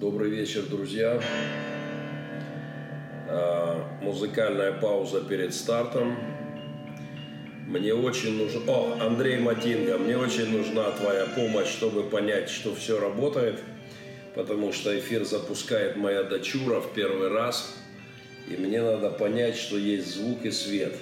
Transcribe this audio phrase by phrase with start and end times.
[0.00, 1.20] Добрый вечер, друзья.
[3.28, 6.16] А, музыкальная пауза перед стартом.
[7.66, 8.62] Мне очень нужно...
[8.66, 13.60] О, Андрей Матинга, мне очень нужна твоя помощь, чтобы понять, что все работает,
[14.34, 17.76] потому что эфир запускает моя дочура в первый раз,
[18.48, 20.96] и мне надо понять, что есть звук и свет.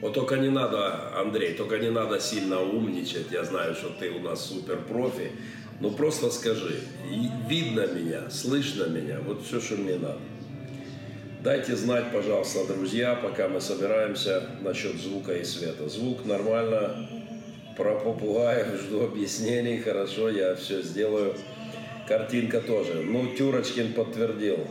[0.00, 3.26] Вот только не надо, Андрей, только не надо сильно умничать.
[3.30, 5.30] Я знаю, что ты у нас супер профи.
[5.80, 6.80] Ну просто скажи,
[7.48, 10.18] видно меня, слышно меня, вот все, что мне надо.
[11.42, 15.88] Дайте знать, пожалуйста, друзья, пока мы собираемся насчет звука и света.
[15.88, 17.08] Звук нормально,
[17.76, 21.34] про попугаев жду объяснений, хорошо, я все сделаю.
[22.08, 22.94] Картинка тоже.
[23.04, 24.66] Ну, Тюрочкин подтвердил.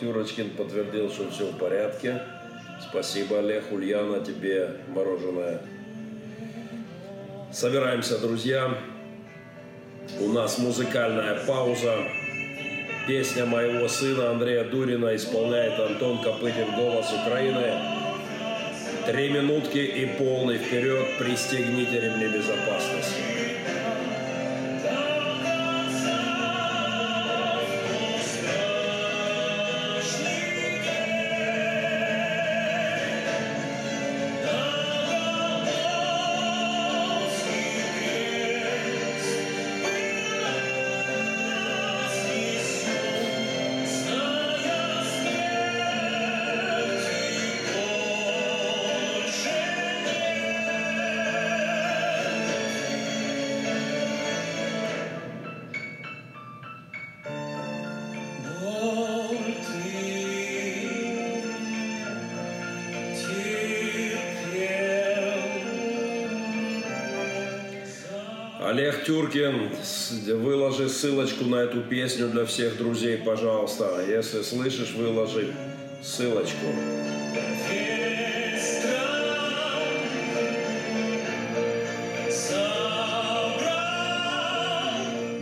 [0.00, 2.22] Тюрочкин подтвердил, что все в порядке.
[2.88, 5.60] Спасибо, Олег, Ульяна, тебе мороженое.
[7.52, 8.78] Собираемся, друзья.
[10.18, 11.94] У нас музыкальная пауза.
[13.06, 17.78] Песня моего сына Андрея Дурина исполняет Антон Копытин «Голос Украины».
[19.06, 21.18] Три минутки и полный вперед.
[21.18, 23.35] Пристегните ремни безопасности.
[69.26, 69.70] Тюркин,
[70.40, 74.04] выложи ссылочку на эту песню для всех друзей, пожалуйста.
[74.06, 75.52] Если слышишь, выложи
[76.02, 76.66] ссылочку.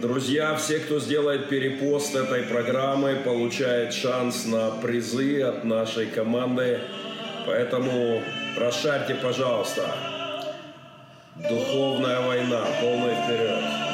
[0.00, 6.80] Друзья, все, кто сделает перепост этой программы, получает шанс на призы от нашей команды.
[7.46, 8.22] Поэтому
[8.56, 10.13] расшарьте, пожалуйста.
[11.36, 13.93] Духовная война, полный вперед.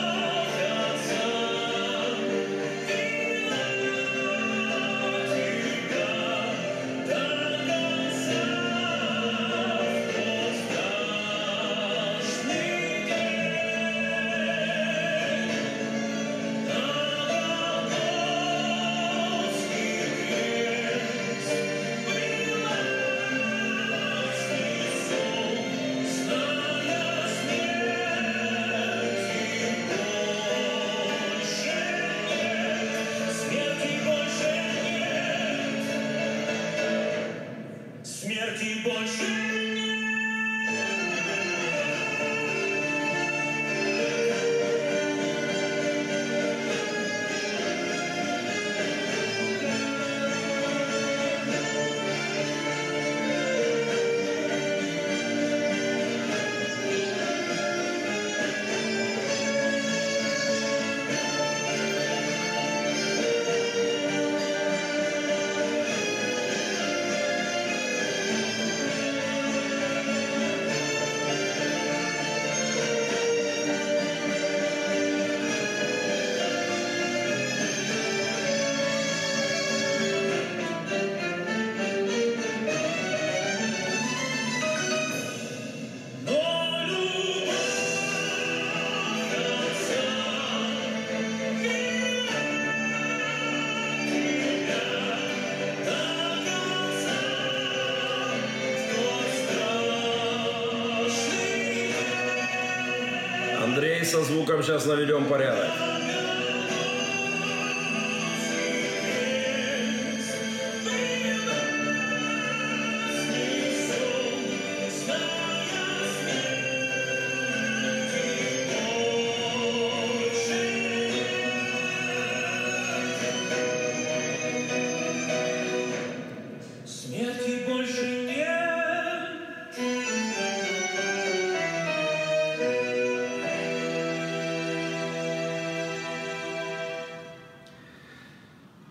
[104.80, 104.86] Сейчас
[105.24, 105.59] порядок.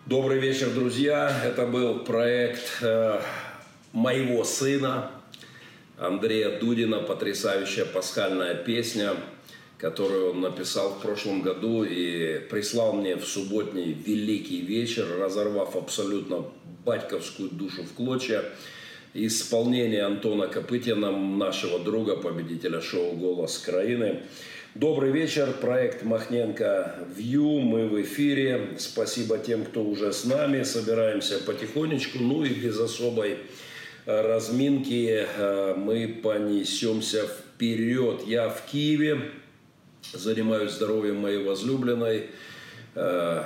[0.09, 1.31] Добрый вечер, друзья.
[1.45, 3.21] Это был проект э,
[3.93, 5.11] моего сына
[5.99, 9.11] Андрея Дудина, потрясающая пасхальная песня.
[9.77, 16.43] которую он написал в прошлом году и прислал мне в субботний великий вечер, разорвав абсолютно
[16.83, 18.43] батьковскую душу в клочья.
[19.13, 24.23] Исполнение Антона Копытина, нашего друга, победителя шоу «Голос Краины».
[24.75, 28.75] Добрый вечер, проект Махненко Вью, мы в эфире.
[28.77, 30.61] Спасибо тем, кто уже с нами.
[30.61, 33.39] Собираемся потихонечку, ну и без особой
[34.05, 38.21] э, разминки э, мы понесемся вперед.
[38.27, 39.31] Я в Киеве,
[40.13, 42.27] занимаюсь здоровьем моей возлюбленной.
[42.93, 43.45] Э,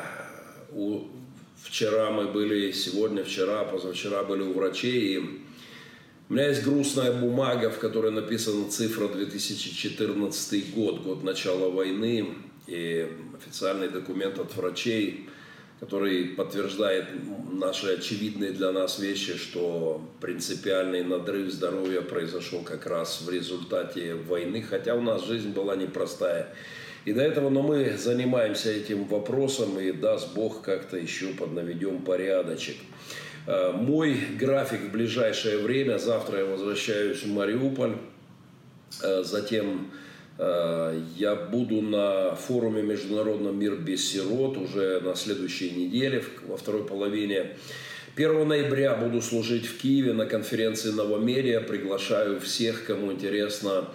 [1.64, 5.43] вчера мы были, сегодня, вчера, позавчера были у врачей, и
[6.34, 12.28] у меня есть грустная бумага, в которой написана цифра 2014 год, год начала войны,
[12.66, 13.08] и
[13.38, 15.30] официальный документ от врачей,
[15.80, 17.06] который подтверждает
[17.52, 24.64] наши очевидные для нас вещи, что принципиальный надрыв здоровья произошел как раз в результате войны,
[24.68, 26.48] хотя у нас жизнь была непростая.
[27.06, 32.78] И до этого, но мы занимаемся этим вопросом, и даст Бог как-то еще поднаведем порядочек.
[33.46, 35.98] Э, мой график в ближайшее время.
[35.98, 37.96] Завтра я возвращаюсь в Мариуполь.
[39.02, 39.92] Э, затем
[40.38, 46.86] э, я буду на форуме «Международный мир без сирот» уже на следующей неделе, во второй
[46.86, 47.58] половине.
[48.16, 51.60] 1 ноября буду служить в Киеве на конференции «Новомерия».
[51.60, 53.90] Приглашаю всех, кому интересна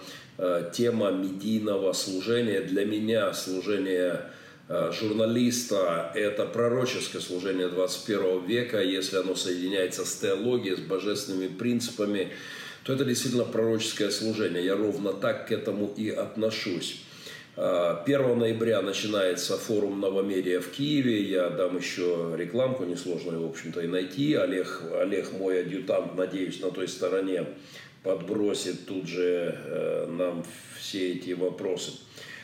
[0.73, 2.61] тема медийного служения.
[2.61, 4.21] Для меня служение
[4.69, 8.81] журналиста– это пророческое служение 21 века.
[8.81, 12.31] Если оно соединяется с теологией, с божественными принципами,
[12.83, 14.63] то это действительно пророческое служение.
[14.63, 17.01] Я ровно так к этому и отношусь.
[17.55, 21.23] 1 э, ноября начинается форум Новомерия в Киеве.
[21.23, 24.33] Я дам еще рекламку, несложно ее, в общем-то, и найти.
[24.35, 27.45] Олег, Олег мой адъютант, надеюсь, на той стороне
[28.03, 30.45] подбросит тут же э, нам
[30.79, 31.91] все эти вопросы.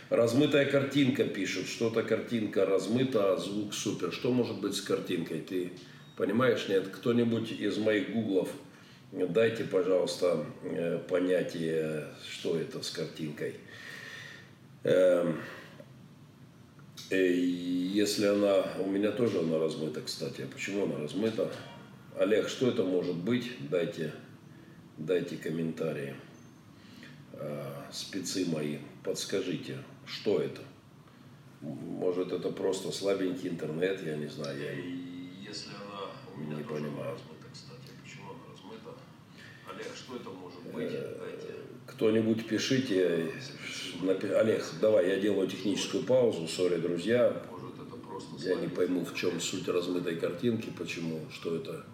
[0.09, 4.11] Размытая картинка пишут, что-то картинка размыта, а звук супер.
[4.11, 5.41] Что может быть с картинкой?
[5.41, 5.71] Ты
[6.15, 6.89] понимаешь, нет?
[6.89, 8.49] Кто-нибудь из моих гуглов,
[9.11, 13.55] дайте, пожалуйста, э, понятие, что это с картинкой.
[14.83, 15.41] Эм,
[17.09, 20.41] э, если она, у меня тоже она размыта, кстати.
[20.41, 21.51] А почему она размыта?
[22.19, 23.49] Олег, что это может быть?
[23.71, 24.13] Дайте,
[24.99, 26.15] дайте комментарии.
[27.33, 30.61] Э, спецы мои, подскажите, что это?
[31.61, 34.59] Может, это просто слабенький интернет, я не знаю.
[34.59, 37.13] Я Если она у меня не понимаю.
[37.13, 38.91] размыта, кстати, почему она размыта?
[39.73, 40.91] Олег, что это может быть?
[40.91, 41.53] Э, Дайте.
[41.87, 43.31] Кто-нибудь пишите.
[44.39, 46.47] Олег, давай, я делаю техническую паузу.
[46.47, 47.41] Сори, друзья.
[47.49, 51.85] Может, это просто Я не пойму, в чем суть размытой картинки, почему, что это,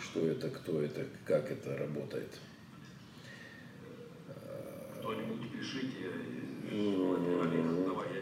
[0.00, 2.30] что это, кто это, как это работает.
[4.98, 6.10] Кто-нибудь пишите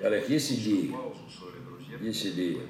[0.02, 0.94] Олег, есть идеи?
[2.00, 2.60] Есть идеи.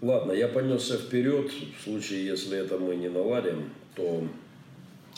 [0.00, 1.50] Ладно, я понесся вперед.
[1.78, 4.26] В случае, если это мы не наладим, то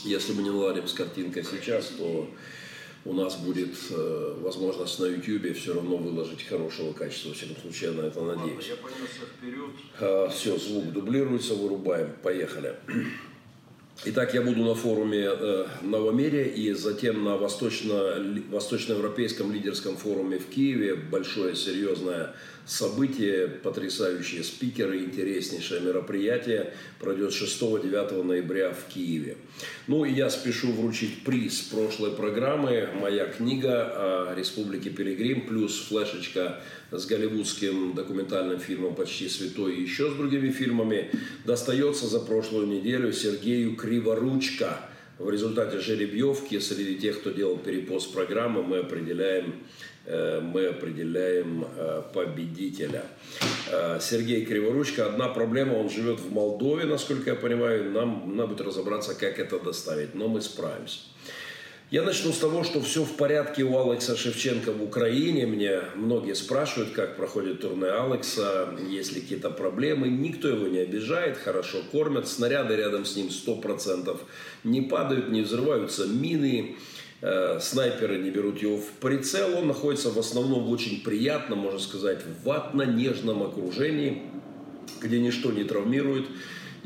[0.05, 2.31] если мы не наладим с картинкой сейчас, то
[3.05, 7.31] у нас будет э, возможность на YouTube все равно выложить хорошего качества.
[7.31, 8.51] Во всяком случае, я на это надеюсь.
[8.53, 9.71] Ладно, я понесся вперед.
[10.01, 12.13] А, все, звук дублируется, вырубаем.
[12.23, 12.77] Поехали.
[14.05, 20.47] Итак, я буду на форуме э, Новомерия и затем на восточно, восточноевропейском лидерском форуме в
[20.51, 20.95] Киеве.
[20.95, 22.35] Большое серьезное
[22.67, 29.39] событие, потрясающие спикеры, интереснейшее мероприятие пройдет 6-9 ноября в Киеве.
[29.87, 32.91] Ну и я спешу вручить приз прошлой программы.
[33.01, 36.61] Моя книга о Республике Пилигрим плюс флешечка
[36.99, 41.11] с голливудским документальным фильмом «Почти святой» и еще с другими фильмами
[41.45, 44.81] достается за прошлую неделю Сергею Криворучко.
[45.19, 49.55] В результате жеребьевки среди тех, кто делал перепост программы, мы определяем
[50.07, 53.03] Э, мы определяем э, победителя.
[53.71, 55.07] Э, Сергей Криворучка.
[55.07, 57.91] Одна проблема, он живет в Молдове, насколько я понимаю.
[57.91, 61.01] Нам надо будет разобраться, как это доставить, но мы справимся.
[61.89, 65.47] Я начну с того, что все в порядке у Алекса Шевченко в Украине.
[65.47, 70.09] Мне многие спрашивают, как проходит турне Алекса, есть ли какие-то проблемы.
[70.09, 72.27] Никто его не обижает, хорошо кормят.
[72.27, 74.19] Снаряды рядом с ним 100%
[74.65, 76.75] не падают, не взрываются мины.
[77.21, 81.79] Э, снайперы не берут его в прицел, он находится в основном в очень приятном, можно
[81.79, 84.23] сказать, ватно-нежном окружении,
[85.01, 86.27] где ничто не травмирует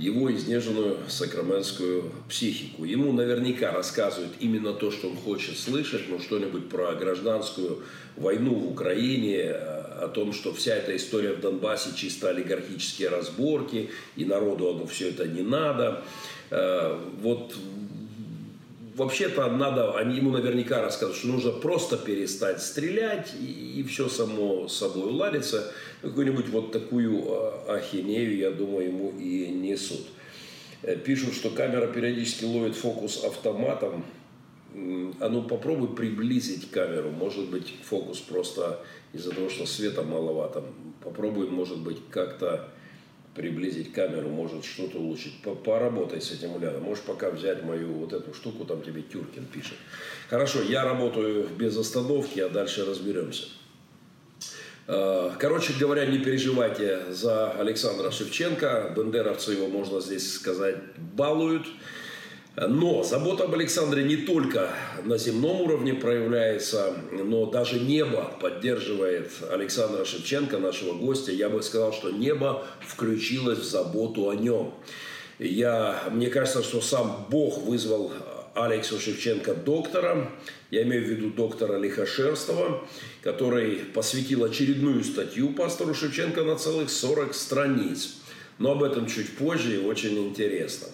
[0.00, 2.84] его изнеженную сакраменскую психику.
[2.84, 7.82] Ему наверняка рассказывают именно то, что он хочет слышать, ну что-нибудь про гражданскую
[8.16, 9.54] войну в Украине, э,
[10.00, 15.10] о том, что вся эта история в Донбассе чисто олигархические разборки, и народу оно все
[15.10, 16.02] это не надо.
[16.50, 17.54] Э, вот
[18.94, 24.68] вообще-то надо, они ему наверняка расскажут, что нужно просто перестать стрелять, и, и все само
[24.68, 25.72] собой уладится.
[26.02, 30.06] Какую-нибудь вот такую а, ахинею, я думаю, ему и несут.
[30.82, 34.04] Э, пишут, что камера периодически ловит фокус автоматом.
[34.72, 37.10] А ну попробуй приблизить камеру.
[37.10, 38.78] Может быть, фокус просто
[39.12, 40.62] из-за того, что света маловато.
[41.02, 42.68] Попробуй, может быть, как-то
[43.34, 45.34] приблизить камеру, может что-то улучшить.
[45.64, 46.78] Поработай с этим, Уляна.
[46.78, 49.76] Можешь пока взять мою вот эту штуку, там тебе Тюркин пишет.
[50.28, 53.46] Хорошо, я работаю без остановки, а дальше разберемся.
[54.86, 58.92] А, короче говоря, не переживайте за Александра Шевченко.
[58.96, 61.66] Бендеровцы его, можно здесь сказать, балуют.
[62.68, 64.68] Но забота об Александре не только
[65.04, 71.32] на земном уровне проявляется, но даже небо поддерживает Александра Шевченко, нашего гостя.
[71.32, 74.74] Я бы сказал, что небо включилось в заботу о нем.
[75.38, 78.12] Я, мне кажется, что сам Бог вызвал
[78.54, 80.28] Алексу Шевченко доктором.
[80.70, 82.86] Я имею в виду доктора Лихошерстова,
[83.22, 88.16] который посвятил очередную статью пастору Шевченко на целых 40 страниц.
[88.58, 90.88] Но об этом чуть позже и очень интересно.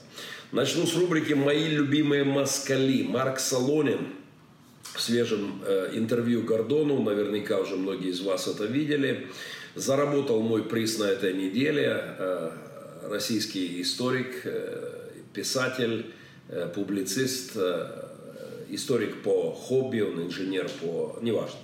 [0.53, 3.03] Начну с рубрики «Мои любимые москали».
[3.03, 4.15] Марк Солонин
[4.95, 9.26] в свежем э, интервью Гордону, наверняка уже многие из вас это видели,
[9.75, 12.00] заработал мой приз на этой неделе.
[12.19, 12.50] Э,
[13.11, 16.07] российский историк, э, писатель,
[16.49, 18.05] э, публицист, э,
[18.69, 21.19] историк по хобби, он инженер по...
[21.23, 21.59] неважно.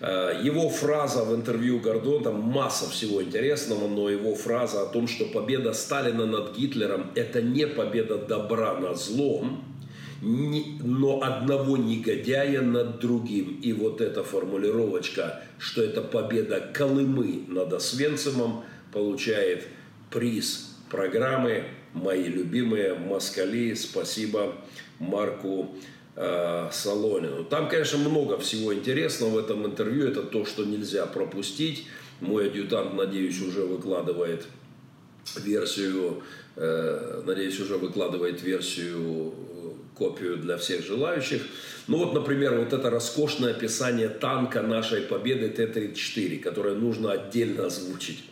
[0.00, 5.24] Его фраза в интервью Гордон, там масса всего интересного, но его фраза о том, что
[5.24, 9.64] победа Сталина над Гитлером– это не победа добра над злом,
[10.20, 13.60] но одного негодяя над другим.
[13.62, 19.66] И вот эта формулировочка, что это победа Колымы над Освенцимом, получает
[20.10, 23.74] приз программы «Мои любимые москали».
[23.74, 24.54] Спасибо
[24.98, 27.44] Марку э, Солонину.
[27.44, 30.06] Там, конечно, много всего интересного в этом интервью.
[30.06, 31.86] Это то, что нельзя пропустить.
[32.20, 34.46] Мой адъютант, надеюсь, уже выкладывает
[35.36, 36.22] версию,
[36.56, 39.54] э, надеюсь, уже выкладывает версию, э,
[39.96, 41.42] копию для всех желающих.
[41.86, 48.24] Ну вот, например, вот это роскошное описание танка нашей победы Т-34, которое нужно отдельно озвучить.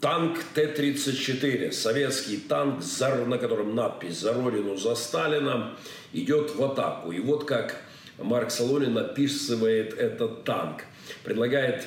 [0.00, 2.84] Танк Т-34, советский танк,
[3.26, 5.76] на котором надпись «За Родину, за Сталина»,
[6.12, 7.10] идет в атаку.
[7.10, 7.82] И вот как
[8.16, 10.82] Марк Солонин описывает этот танк.
[11.24, 11.84] Предлагает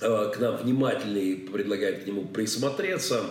[0.00, 3.26] э, к нам внимательнее, предлагает к нему присмотреться,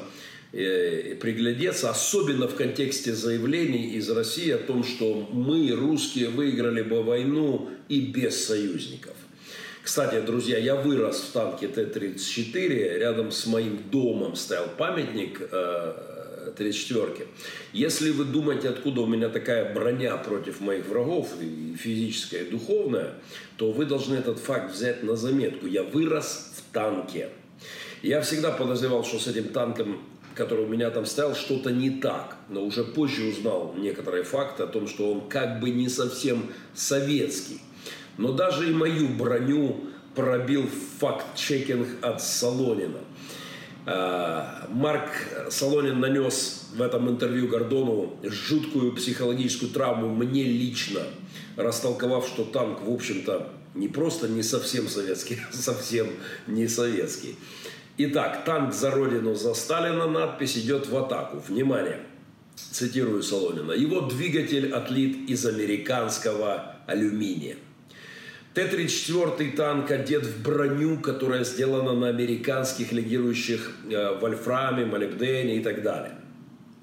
[0.54, 7.02] э, приглядеться, особенно в контексте заявлений из России о том, что мы, русские, выиграли бы
[7.02, 9.16] войну и без союзников.
[9.84, 13.00] Кстати, друзья, я вырос в танке Т-34.
[13.00, 17.26] Рядом с моим домом стоял памятник э, 34-ки.
[17.74, 23.16] Если вы думаете, откуда у меня такая броня против моих врагов, и физическая, и духовная,
[23.58, 25.66] то вы должны этот факт взять на заметку.
[25.66, 27.30] Я вырос в танке.
[28.04, 30.02] Я всегда подозревал, что с этим танком
[30.34, 32.38] который у меня там стоял, что-то не так.
[32.48, 37.60] Но уже позже узнал некоторые факты о том, что он как бы не совсем советский.
[38.18, 39.82] Но даже и мою броню
[40.16, 43.00] пробил факт-чекинг от Солонина.
[43.86, 45.10] А, Марк
[45.50, 51.02] Солонин нанес в этом интервью Гордону жуткую психологическую травму мне лично,
[51.56, 56.08] растолковав, что танк, в общем-то, не просто не совсем советский, а совсем
[56.48, 57.36] не советский.
[57.98, 61.44] Итак, танк за родину, за Сталина, надпись идет в атаку.
[61.48, 62.00] Внимание,
[62.56, 63.74] цитирую Солонина.
[63.74, 67.58] Его двигатель отлит из американского алюминия.
[68.54, 75.82] Т-34 танк одет в броню, которая сделана на американских легирующих э, вольфраме, молибдене и так
[75.84, 76.18] далее.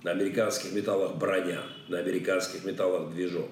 [0.02, 3.50] На американских металлах броня, на американских металлах движок.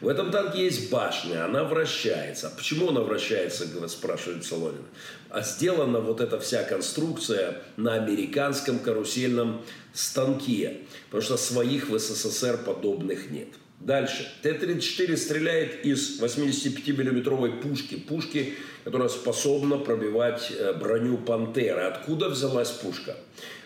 [0.00, 2.50] В этом танке есть башня, она вращается.
[2.56, 4.86] Почему она вращается, спрашивает Солонин.
[5.28, 9.60] А сделана вот эта вся конструкция на американском карусельном
[9.92, 10.78] станке,
[11.10, 13.48] потому что своих в СССР подобных нет.
[13.80, 14.30] Дальше.
[14.42, 17.96] Т-34 стреляет из 85-миллиметровой пушки.
[17.96, 18.52] Пушки,
[18.84, 21.80] которая способна пробивать э, броню «Пантеры».
[21.84, 23.16] Откуда взялась пушка?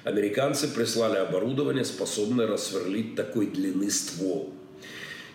[0.04, 4.54] Американцы прислали оборудование, способное рассверлить такой длины ствол.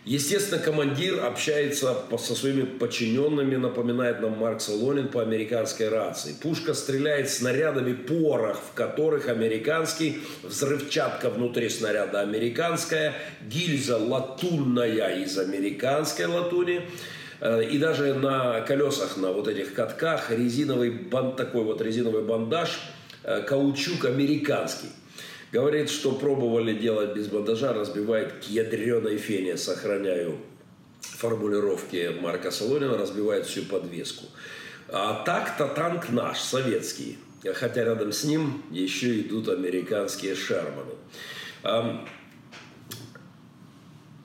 [0.05, 6.33] Естественно, командир общается со своими подчиненными, напоминает нам Марк Солонин по американской рации.
[6.41, 16.27] Пушка стреляет снарядами, порох в которых американский, взрывчатка внутри снаряда американская, гильза латунная из американской
[16.27, 16.81] латуни,
[17.41, 22.79] э, и даже на колесах, на вот этих катках резиновый банд, такой вот резиновый бандаж,
[23.23, 24.87] э, каучук американский.
[25.51, 30.37] Говорит, что пробовали делать без бандажа, разбивает к ядреной фене, сохраняю
[31.01, 34.25] формулировки Марка Солонина, разбивает всю подвеску.
[34.89, 37.17] А так-то танк наш, советский.
[37.55, 40.93] Хотя рядом с ним еще идут американские Шерманы.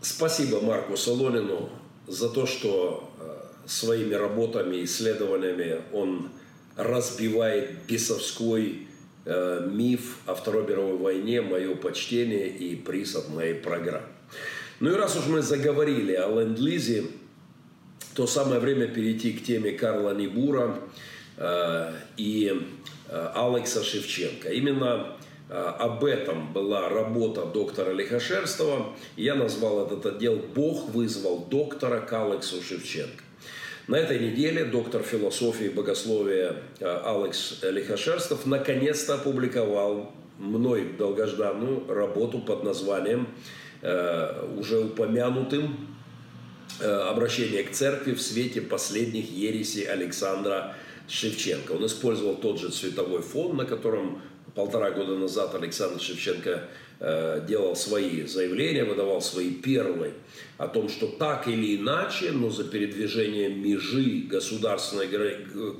[0.02, 1.71] Спасибо Марку Солонину
[2.07, 3.25] за то, что э,
[3.66, 6.28] своими работами, исследованиями он
[6.76, 8.87] разбивает бесовской
[9.26, 14.07] миф о Второй мировой войне, мое почтение и приз от моей программы.
[14.81, 17.04] Ну и раз уж мы заговорили о ленд-лизе,
[18.14, 20.78] то самое время перейти к теме Карла Небура
[21.37, 22.62] э, и
[23.09, 24.50] э, Алекса Шевченко.
[24.50, 25.16] Именно
[25.49, 28.95] э, об этом была работа доктора Лихошерстова.
[29.16, 33.24] Я назвал этот отдел «Бог вызвал доктора к Алексу Шевченко».
[33.87, 42.38] На этой неделе доктор философии и богословия э, Алекс Лихошерстов наконец-то опубликовал мной долгожданную работу
[42.38, 43.29] под названием,
[43.83, 45.76] э, уже упомянутым,
[46.81, 50.75] э, «Обращение к церкви в свете последних ересей Александра
[51.07, 51.73] Шевченко».
[51.73, 54.23] Он использовал тот же цветовой фон, на котором
[54.55, 56.69] полтора года назад Александр Шевченко
[57.47, 60.12] делал свои заявления, выдавал свои первые
[60.56, 65.08] о том, что так или иначе, но за передвижением межи государственной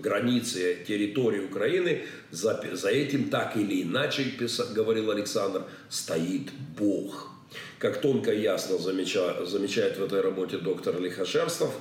[0.01, 7.31] границы территории Украины, за, за этим так или иначе, писал, говорил Александр, стоит Бог.
[7.79, 11.73] Как тонко и ясно замечает, замечает в этой работе доктор Лихошерстов,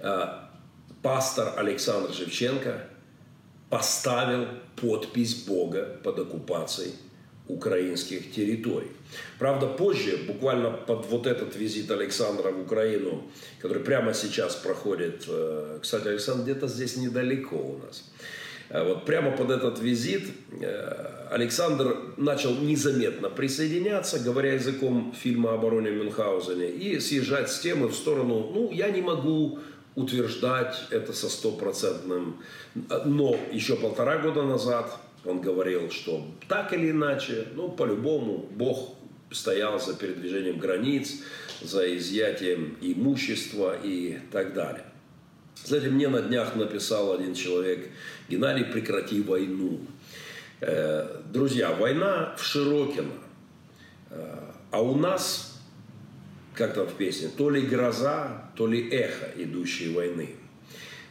[0.00, 0.26] э,
[1.02, 2.86] пастор Александр Шевченко
[3.70, 6.92] поставил подпись Бога под оккупацией
[7.48, 8.90] украинских территорий.
[9.38, 13.22] Правда, позже, буквально под вот этот визит Александра в Украину,
[13.60, 18.04] который прямо сейчас проходит, э, кстати, Александр где-то здесь недалеко у нас,
[18.68, 20.24] э, вот прямо под этот визит
[20.60, 27.88] э, Александр начал незаметно присоединяться, говоря языком фильма о бароне Мюнхгаузене, и съезжать с темы
[27.88, 29.60] в сторону, ну, я не могу
[29.94, 32.42] утверждать это со стопроцентным,
[33.06, 38.94] но еще полтора года назад он говорил, что так или иначе, ну, по-любому, Бог
[39.30, 41.22] стоял за передвижением границ,
[41.60, 44.84] за изъятием имущества и так далее.
[45.64, 47.88] Знаете, мне на днях написал один человек,
[48.28, 49.80] Геннадий, прекрати войну.
[50.60, 53.12] Э, друзья, война в Широкино,
[54.10, 54.38] э,
[54.70, 55.60] а у нас,
[56.54, 60.36] как там в песне, то ли гроза, то ли эхо идущей войны–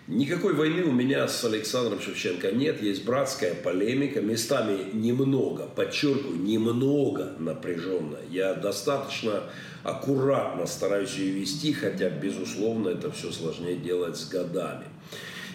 [0.08, 2.80] Никакой войны у меня с Александром Шевченко нет.
[2.80, 8.18] Есть братская полемика, местами немного, подчеркиваю, немного напряженно.
[8.30, 9.46] Я достаточно
[9.84, 14.86] аккуратно стараюсь ее вести, хотя, безусловно, это все сложнее делать с годами.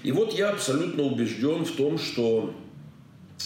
[0.03, 2.53] И вот я абсолютно убежден в том, что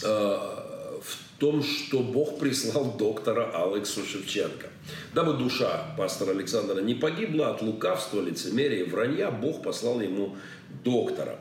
[0.03, 4.69] э, в том, что Бог прислал доктора Алексу Шевченко.
[5.15, 10.37] Дабы душа пастора Александра не погибла от лукавства, лицемерия и вранья, Бог послал ему
[10.83, 11.39] доктора.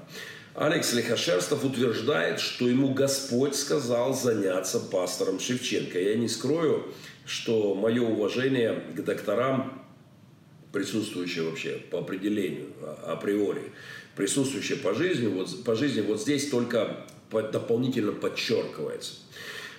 [0.56, 6.00] Алекс Лихошерстов утверждает, что ему Господь сказал заняться пастором Шевченко.
[6.00, 6.94] Я не скрою,
[7.26, 9.82] что мое уважение к докторам,
[10.72, 13.72] присутствующее вообще по определению, а, априори,
[14.16, 19.14] присутствующее по жизни, вот, по жизни вот здесь только дополнительно подчеркивается.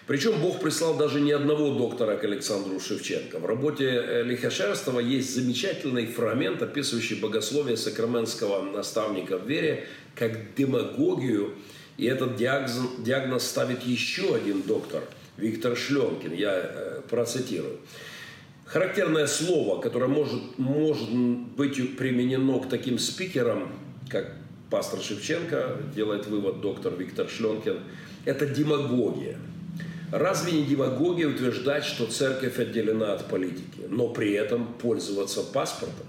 [0.07, 3.38] Причем Бог прислал даже не одного доктора к Александру Шевченко.
[3.38, 11.55] В работе э, Лихошерстова есть замечательный фрагмент, описывающий богословие сакраменского наставника в вере как демагогию.
[11.97, 15.05] И этот диагноз, диагноз ставит еще один доктор,
[15.38, 16.35] Виктор Шленкин.
[16.35, 17.79] Я э, процитирую.
[18.67, 23.73] Характерное слово, которое может, может быть применено к таким спикерам,
[24.11, 24.35] как
[24.69, 27.81] пастор Шевченко, делает вывод доктор Виктор Шленкин,
[28.27, 29.38] это демагогия–
[30.14, 36.07] Разве не демагогия утверждать, что церковь отделена от политики, но при этом пользоваться паспортом?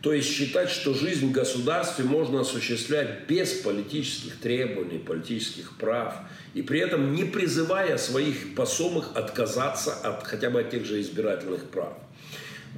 [0.00, 6.14] То есть считать, что жизнь в государстве можно осуществлять без политических требований, политических прав,
[6.54, 11.64] и при этом не призывая своих посомых отказаться от хотя бы от тех же избирательных
[11.64, 11.92] прав.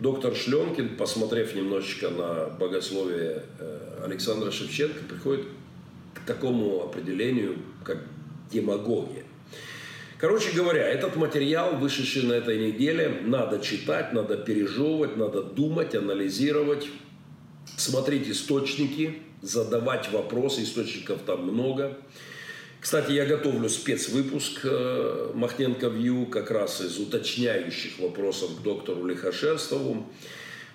[0.01, 5.47] Доктор Шленкин, посмотрев немножечко на богословие э, Александра Шевченко, приходит
[6.15, 7.99] к такому определению, как
[8.51, 9.30] демагогия.
[10.21, 16.89] Короче говоря, этот материал, вышедший на этой неделе, надо читать, надо пережевывать, надо думать, анализировать,
[17.79, 21.97] смотреть источники, задавать вопросы, источников там много.
[22.81, 30.07] Кстати, я готовлю спецвыпуск э, Махненко Вью как раз из уточняющих вопросов к доктору Лихошерстову.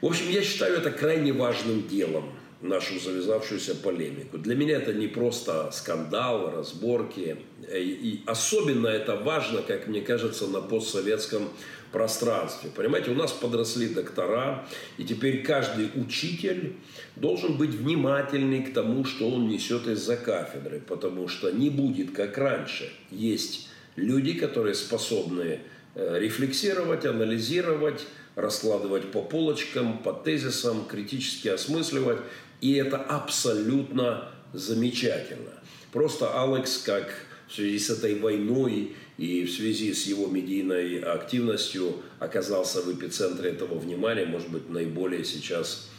[0.01, 2.31] В общем, я считаю это крайне важным делом.
[2.67, 4.38] Нашу завязавшуюся полемику.
[4.38, 7.38] Для меня это не просто скандал, разборки.
[7.73, 11.49] И особенно это важно, как мне кажется, на постсоветском
[11.91, 12.71] пространстве.
[12.75, 16.73] Понимаете, у нас подросли доктора, и теперь каждый учитель
[17.15, 22.38] должен быть внимательный к тому, что он несет из-за кафедры, потому что не будет, как
[22.38, 22.91] раньше.
[23.12, 25.62] Есть люди, которые способны
[25.95, 32.19] э, рефлексировать, анализировать, раскладывать по полочкам, по тезисам, критически осмысливать.
[32.62, 35.52] И это абсолютно замечательно.
[35.91, 37.13] Просто Алекс, как
[37.48, 43.52] в связи с этой войной и в связи с его медийной активностью оказался в эпицентре
[43.52, 45.89] этого внимания, может быть, наиболее сейчас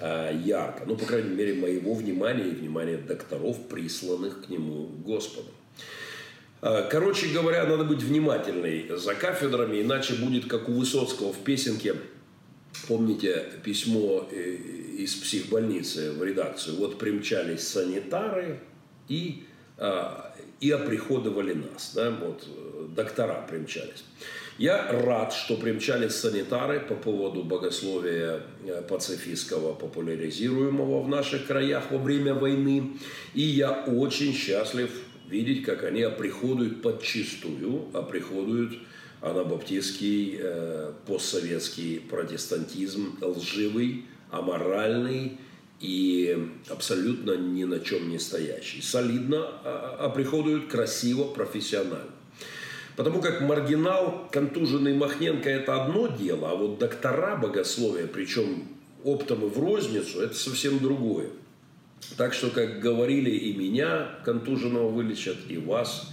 [0.00, 0.84] э, ярко.
[0.86, 5.52] Ну, по крайней мере, моего внимания и внимания докторов, присланных к нему Господом.
[6.60, 11.94] Э, короче говоря, надо быть внимательной за кафедрами, иначе будет как у Высоцкого в песенке.
[12.88, 16.76] Помните письмо э, из психбольницы в редакцию?
[16.76, 18.60] Вот примчались санитары
[19.08, 19.44] и,
[19.78, 20.02] э,
[20.60, 21.92] и оприходовали нас.
[21.94, 22.10] Да?
[22.10, 22.46] Вот
[22.94, 24.04] доктора примчались.
[24.58, 28.40] Я рад, что примчались санитары по поводу богословия
[28.88, 32.92] пацифистского, популяризируемого в наших краях во время войны.
[33.34, 34.90] И я очень счастлив,
[35.28, 38.78] видеть, как они оприходуют подчистую, оприходуют
[39.20, 45.38] анабаптистский э, постсоветский протестантизм, лживый, аморальный
[45.80, 48.82] и абсолютно ни на чем не стоящий.
[48.82, 49.46] Солидно
[49.98, 52.10] оприходуют, красиво, профессионально.
[52.96, 58.64] Потому как маргинал, контуженный Махненко– это одно дело, а вот доктора богословия, причем
[59.04, 61.28] оптом и в розницу, это совсем другое.
[62.16, 66.12] Так что, как говорили, и меня контуженного вылечат, и вас,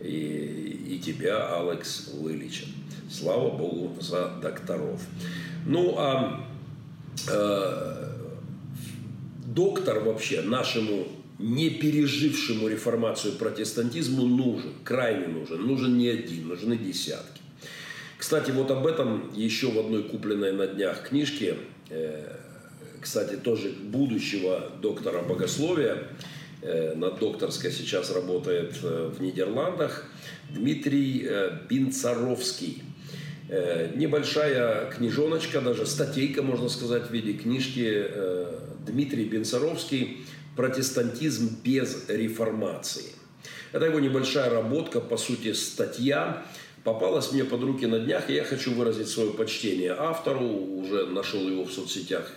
[0.00, 2.68] и, и тебя, Алекс, вылечат.
[3.10, 5.00] Слава Богу за докторов.
[5.66, 6.46] Ну, а
[9.46, 15.66] доктор вообще нашему не пережившему реформацию протестантизму нужен, крайне нужен.
[15.66, 17.40] Нужен не один, нужны десятки.
[18.18, 21.56] Кстати, вот об этом еще в одной купленной на днях книжке
[21.88, 22.36] э,
[23.00, 26.08] кстати, тоже будущего доктора богословия,
[26.62, 30.06] э, на докторской сейчас работает э, в Нидерландах,
[30.50, 32.82] Дмитрий э, Бинцаровский.
[33.50, 38.06] Небольшая книжоночка, даже статейка, можно сказать, в виде книжки
[38.86, 40.18] Дмитрий Бенцаровский
[40.56, 43.06] «Протестантизм без реформации».
[43.72, 46.44] Это его небольшая работка, по сути, статья,
[46.84, 51.40] попалась мне под руки на днях, и я хочу выразить свое почтение автору, уже нашел
[51.40, 52.30] его в соцсетях,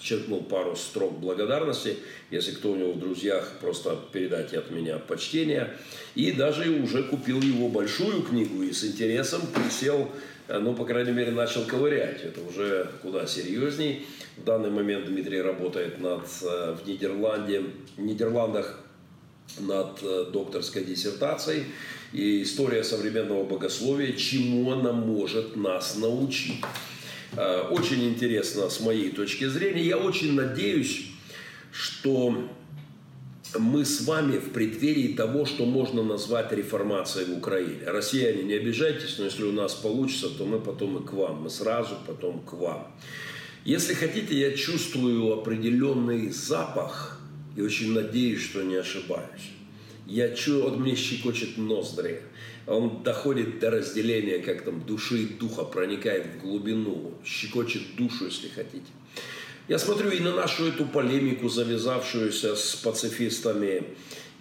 [0.00, 1.98] черкнул пару строк благодарности,
[2.30, 5.76] если кто у него в друзьях, просто передать от меня почтение.
[6.14, 10.10] И даже уже купил его большую книгу и с интересом присел,
[10.48, 12.22] э, ну, по крайней мере, начал ковырять.
[12.22, 14.06] Это уже куда серьезней.
[14.38, 17.64] В данный момент Дмитрий работает над, э, в Нидерланде,
[17.96, 18.80] в Нидерландах
[19.58, 21.64] над э, докторской диссертацией.
[22.12, 26.64] И история современного богословия, чему она может нас научить.
[27.36, 29.84] Э, очень интересно с моей точки зрения.
[29.84, 31.06] Я очень надеюсь,
[31.72, 32.50] что
[33.58, 37.84] мы с вами в преддверии того, что можно назвать реформацией в Украине.
[37.86, 41.42] Россияне, не обижайтесь, но если у нас получится, то мы потом и к вам.
[41.42, 42.86] Мы сразу потом к вам.
[43.64, 47.20] Если хотите, я чувствую определенный запах
[47.56, 49.50] и очень надеюсь, что не ошибаюсь.
[50.06, 52.22] Я чую, вот мне щекочет ноздри
[52.66, 58.48] он доходит до разделения, как там, души и духа, проникает в глубину, щекочет душу, если
[58.48, 58.86] хотите.
[59.68, 63.84] Я смотрю и на нашу эту полемику, завязавшуюся с пацифистами,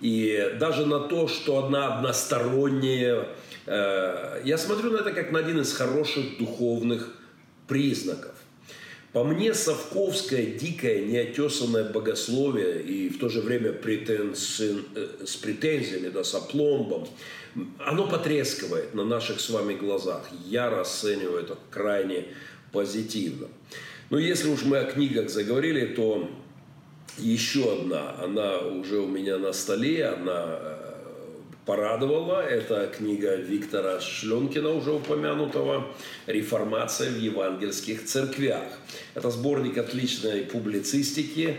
[0.01, 3.27] и даже на то, что одна односторонняя,
[3.65, 7.13] э, я смотрю на это как на один из хороших духовных
[7.67, 8.33] признаков.
[9.11, 14.83] По мне, совковское, дикое, неотесанное богословие и в то же время претензи...
[14.95, 17.07] Э, с претензиями, да, с опломбом,
[17.79, 20.29] оно потрескивает на наших с вами глазах.
[20.45, 22.25] Я расцениваю это крайне
[22.71, 23.47] позитивно.
[24.11, 26.29] Но если уж мы о книгах заговорили, то
[27.17, 30.78] еще одна, она уже у меня на столе, она
[31.69, 32.41] порадовала.
[32.41, 35.93] Это книга Виктора Шленкина, уже упомянутого,
[36.25, 38.63] «Реформация в евангельских церквях».
[39.13, 41.57] Это сборник отличной публицистики,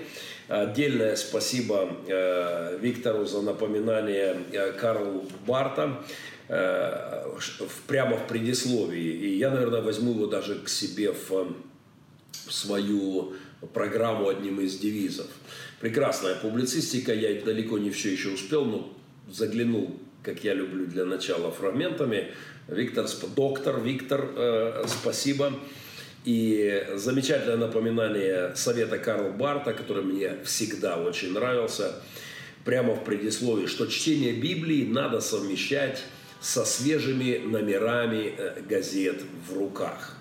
[0.49, 6.03] Отдельное спасибо э, Виктору за напоминание э, Карл Барта
[6.49, 7.39] э,
[7.87, 9.13] прямо в предисловии.
[9.13, 11.55] И я, наверное, возьму его даже к себе в
[12.49, 13.35] свою
[13.73, 15.29] программу одним из девизов.
[15.79, 18.93] Прекрасная публицистика, я далеко не все еще успел, но
[19.31, 22.33] заглянул, как я люблю для начала, фрагментами.
[22.69, 25.53] Виктор, доктор Виктор, спасибо.
[26.25, 31.95] И замечательное напоминание совета Карла Барта, который мне всегда очень нравился,
[32.65, 36.05] прямо в предисловии, что чтение Библии надо совмещать
[36.41, 40.17] со свежими номерами э, газет в руках.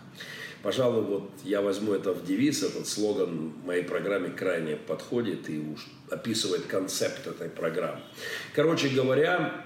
[0.62, 5.88] Пожалуй, вот я возьму это в девиз, этот слоган моей программе крайне подходит и уж
[6.10, 8.02] описывает концепт этой программы.
[8.54, 9.65] Короче говоря,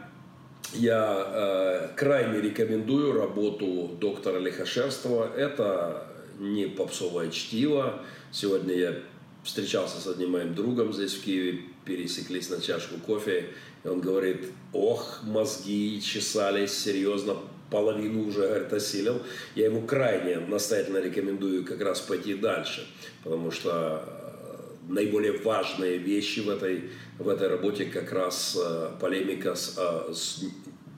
[0.73, 5.35] я э, крайне рекомендую работу доктора Лихошерстова.
[5.35, 6.07] Это
[6.39, 8.01] не попсовое чтиво.
[8.31, 8.95] Сегодня я
[9.43, 13.49] встречался с одним моим другом здесь в Киеве, пересеклись на чашку кофе,
[13.83, 17.35] и он говорит, ох, мозги чесались, серьезно,
[17.73, 19.19] половину уже, говорит, осилил.
[19.55, 22.87] Я ему крайне настоятельно рекомендую как раз пойти дальше,
[23.23, 29.55] потому что э, наиболее важные вещи в этой, в этой работе как раз э, полемика
[29.55, 30.43] с, э, с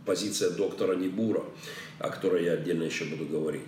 [0.06, 1.44] позиция доктора Небура,
[1.98, 3.64] о которой я отдельно еще буду говорить.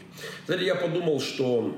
[0.45, 1.77] Знаете, я подумал, что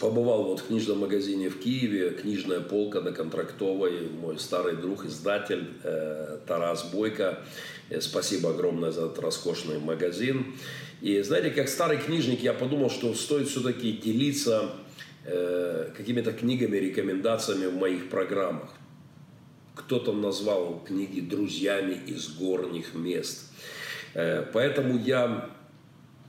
[0.00, 5.66] побывал вот в книжном магазине в Киеве, книжная полка на Контрактовой, мой старый друг, издатель
[5.82, 7.40] э, Тарас Бойко.
[7.90, 10.54] Э, спасибо огромное за этот роскошный магазин.
[11.00, 14.72] И знаете, как старый книжник, я подумал, что стоит все-таки делиться
[15.24, 18.70] э, какими-то книгами, рекомендациями в моих программах.
[19.74, 23.50] Кто-то назвал книги друзьями из горних мест.
[24.14, 25.50] Э, поэтому я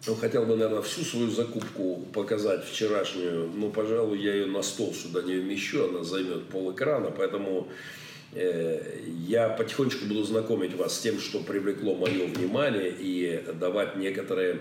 [0.07, 3.51] ну, хотел бы, наверное, всю свою закупку показать вчерашнюю.
[3.53, 7.67] Ну, пожалуй, я ее на стол сюда не вмещу, она займет пол экрана, поэтому
[8.33, 14.59] я потихонечку буду знакомить вас с тем, что привлекло мое внимание и давать некоторые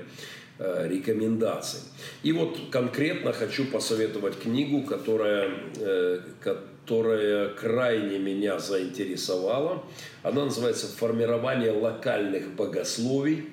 [0.58, 1.80] э, рекомендации.
[2.22, 9.84] И вот конкретно хочу посоветовать книгу, которая, э, которая крайне меня заинтересовала.
[10.22, 13.50] Она называется «Формирование локальных богословий»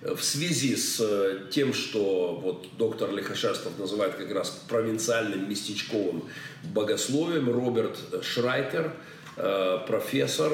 [0.00, 6.24] в связи с э, тем, что вот доктор Лихошастов называет как раз провинциальным местечковым
[6.72, 8.92] богословием, Роберт Шрайтер,
[9.36, 10.52] э, профессор,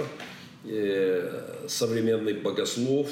[0.65, 3.09] э, современный богослов,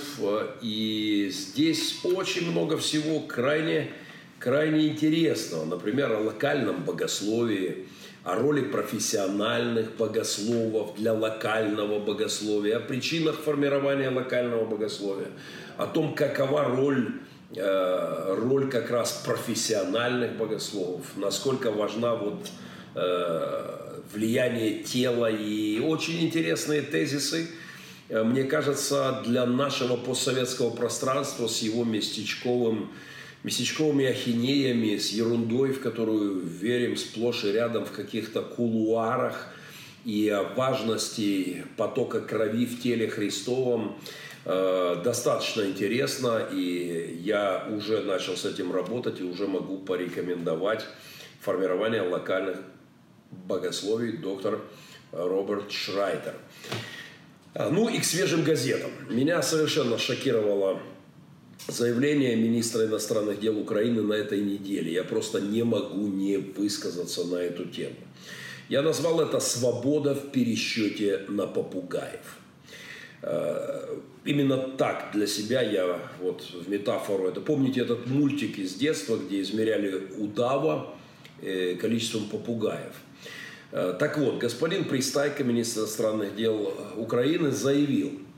[0.63, 3.91] и здесь очень много всего крайне,
[4.39, 7.89] крайне интересного, например, о локальном богословии,
[8.25, 15.29] о роли профессиональных богословов для локального богословия, о причинах формирования локального богословия,
[15.77, 17.21] о том, какова роль,
[17.55, 22.49] э, роль как раз профессиональных богословов, насколько важна вот
[22.95, 27.49] э, влияние тела и очень интересные тезисы,
[28.09, 32.91] э, мне кажется, для нашего постсоветского пространства с его местечковым
[33.45, 39.49] местечковыми ахинеями, с ерундой, в которую верим сплошь и рядом в каких-то кулуарах
[40.05, 43.97] и важности потока крови в теле Христовом
[44.45, 50.85] достаточно интересно, и я уже начал с этим работать и уже могу порекомендовать
[51.41, 52.59] формирование локальных
[53.31, 54.61] богословий доктор
[55.13, 56.35] Роберт Шрайтер.
[57.55, 58.91] А, ну и к свежим газетам.
[59.11, 60.81] Меня совершенно шокировало
[61.69, 64.93] заявление министра иностранных дел Украины на этой неделе.
[64.93, 67.97] Я просто не могу не высказаться на эту тему.
[68.69, 72.39] Я назвал это «свобода в пересчете на попугаев».
[73.23, 79.17] Э, именно так для себя я вот в метафору это помните этот мультик из детства,
[79.17, 80.95] где измеряли удава
[81.41, 82.95] э, количеством попугаев.
[83.71, 88.21] Э, так вот, господин Пристайко, министр иностранных дел Украины, заявил–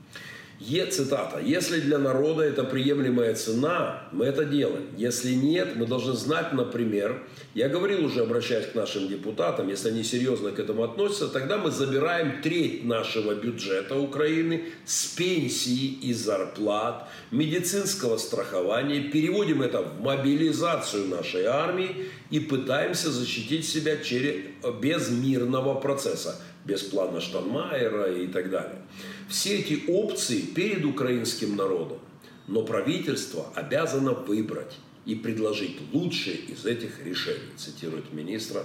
[0.59, 4.87] Е, цитата, «Если для народа это приемлемая цена, мы это делаем.
[4.97, 10.03] Если нет, мы должны знать, например, я говорил уже, обращаясь к нашим депутатам, если они
[10.03, 17.09] серьезно к этому относятся, тогда мы забираем треть нашего бюджета Украины с пенсии и зарплат,
[17.31, 24.35] медицинского страхования, переводим это в мобилизацию нашей армии и пытаемся защитить себя через,
[24.81, 28.81] без мирного процесса, без плана Штанмайера и так далее.
[29.27, 31.99] Все эти опции перед украинским народом,
[32.47, 38.63] но правительство обязано выбрать и предложить лучшее из этих решений, цитирует министра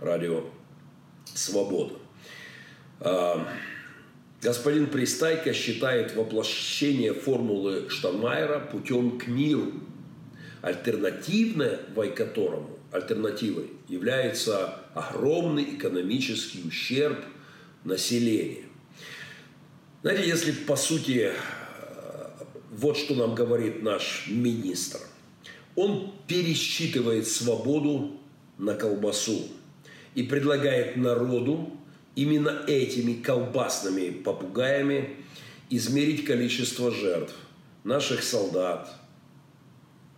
[0.00, 0.44] радио
[1.24, 1.94] «Свобода».
[3.00, 3.48] А,
[4.40, 9.72] господин Пристайко считает воплощение формулы Штанмайера путем к миру,
[10.62, 11.78] альтернативной
[12.14, 17.18] которому, альтернативой является огромный экономический ущерб
[17.84, 18.67] населения.
[20.00, 22.26] Знаете, если по сути, э,
[22.70, 25.00] вот что нам говорит наш министр,
[25.74, 28.12] он пересчитывает свободу
[28.58, 29.48] на колбасу
[30.14, 31.72] и предлагает народу
[32.14, 35.16] именно этими колбасными попугаями
[35.68, 37.34] измерить количество жертв
[37.82, 38.94] наших солдат,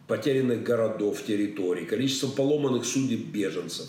[0.06, 3.88] потерянных городов, территорий, количество поломанных судеб беженцев.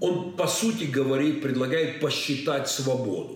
[0.00, 3.35] Он, по сути, говорит, предлагает посчитать свободу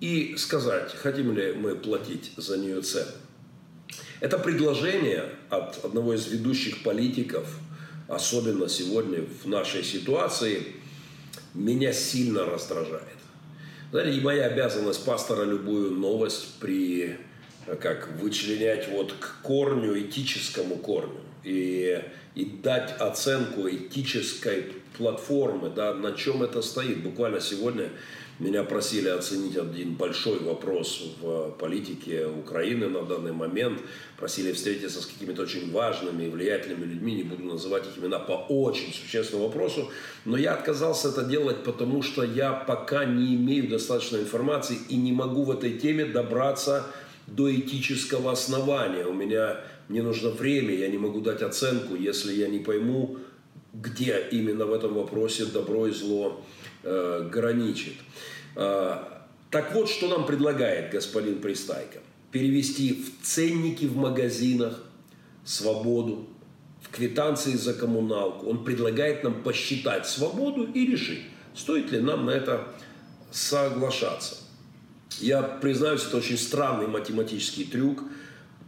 [0.00, 3.12] и сказать, хотим ли мы платить за нее цену.
[4.20, 7.46] Это предложение от одного из ведущих политиков,
[8.08, 10.74] особенно сегодня в нашей ситуации,
[11.54, 13.18] меня сильно раздражает.
[13.90, 17.16] Знаете, моя обязанность пастора любую новость при
[17.80, 22.02] как вычленять вот к корню, этическому корню и,
[22.34, 27.02] и дать оценку этической платформы, да, на чем это стоит.
[27.02, 27.90] Буквально сегодня
[28.38, 33.80] меня просили оценить один большой вопрос в политике Украины на данный момент.
[34.16, 38.32] Просили встретиться с какими-то очень важными и влиятельными людьми, не буду называть их имена, по
[38.48, 39.90] очень существенному вопросу.
[40.24, 45.12] Но я отказался это делать, потому что я пока не имею достаточной информации и не
[45.12, 46.86] могу в этой теме добраться
[47.26, 49.04] до этического основания.
[49.04, 53.16] У меня не нужно время, я не могу дать оценку, если я не пойму,
[53.74, 56.40] где именно в этом вопросе добро и зло
[56.88, 57.94] э, граничит.
[58.56, 58.96] Э,
[59.50, 62.00] так вот, что нам предлагает господин Пристайко.
[62.32, 64.82] Перевести в ценники в магазинах
[65.44, 66.28] свободу,
[66.82, 68.46] в квитанции за коммуналку.
[68.46, 71.22] Он предлагает нам посчитать свободу и решить,
[71.54, 72.68] стоит ли нам на это
[73.30, 74.36] соглашаться.
[75.20, 78.02] Я признаюсь, это очень странный математический трюк,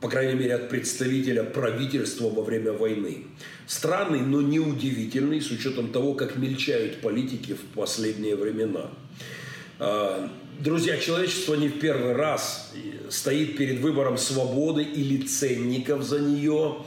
[0.00, 3.26] по крайней мере, от представителя правительства во время войны.
[3.66, 8.90] Странный, но не удивительный, с учетом того, как мельчают политики в последние времена.
[9.78, 12.72] А, друзья, человечество не в первый раз
[13.10, 16.78] стоит перед выбором свободы или ценников за нее.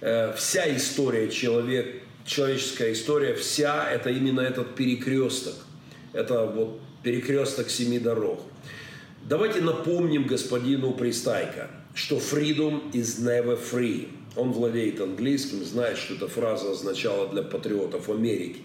[0.00, 5.54] Э, вся история человек, человеческая история, вся это именно этот перекресток.
[6.12, 8.40] Это вот перекресток семи дорог.
[9.24, 14.08] Давайте напомним господину Пристайко, что freedom is never free.
[14.36, 18.62] Он владеет английским, знает, что эта фраза означала для патриотов Америки.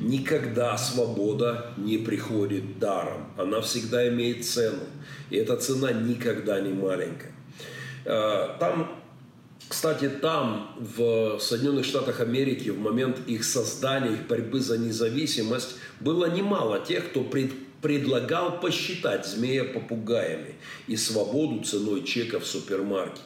[0.00, 3.28] Никогда свобода не приходит даром.
[3.38, 4.82] Она всегда имеет цену.
[5.30, 7.32] И эта цена никогда не маленькая.
[8.04, 9.00] А, там,
[9.68, 16.28] кстати, там, в Соединенных Штатах Америки, в момент их создания, их борьбы за независимость, было
[16.28, 17.52] немало тех, кто пред,
[17.84, 20.54] предлагал посчитать змея попугаями
[20.86, 23.20] и свободу ценой чека в супермаркете.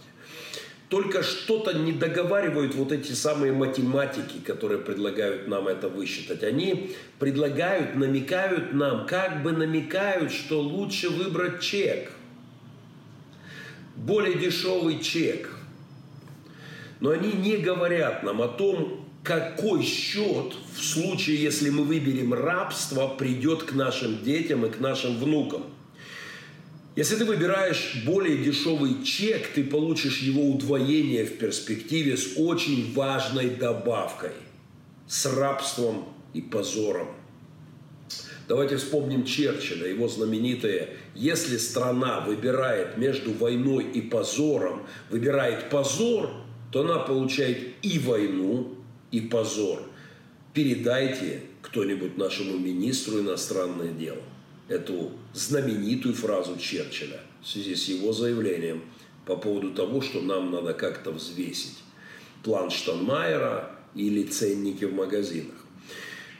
[0.88, 6.42] Только что-то не договаривают вот эти самые математики, которые предлагают нам это высчитать.
[6.42, 12.10] Они предлагают, намекают нам, как бы намекают, что лучше выбрать чек.
[13.94, 15.50] Более дешевый чек.
[16.98, 23.08] Но они не говорят нам о том, какой счет в случае, если мы выберем рабство,
[23.08, 25.64] придет к нашим детям и к нашим внукам.
[26.96, 33.50] Если ты выбираешь более дешевый чек, ты получишь его удвоение в перспективе с очень важной
[33.50, 34.32] добавкой–
[35.08, 36.04] с рабством
[36.34, 37.08] и позором.
[38.46, 46.30] Давайте вспомним Черчилля, его знаменитое «Если страна выбирает между войной и позором, выбирает позор,
[46.72, 48.77] то она получает и войну,
[49.10, 49.82] и позор.
[50.54, 54.16] Передайте кто-нибудь нашему министру иностранных дел
[54.68, 58.82] эту знаменитую фразу Черчилля в связи с его заявлением
[59.24, 61.78] по поводу того, что нам надо как-то взвесить
[62.42, 65.54] план Штанмайера или ценники в магазинах.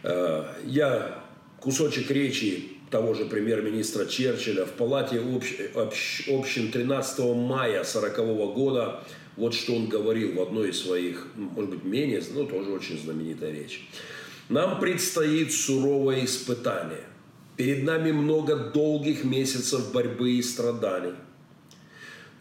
[0.03, 1.25] Э, я
[1.61, 9.05] кусочек речи того же премьер-министра Черчилля в палате общин 13 мая 1940 года
[9.39, 13.53] вот что он говорил в одной из своих, может быть, менее, но тоже очень знаменитая
[13.53, 13.89] речь.
[14.49, 17.05] Нам предстоит суровое испытание.
[17.57, 21.15] Перед нами много долгих месяцев борьбы и страданий.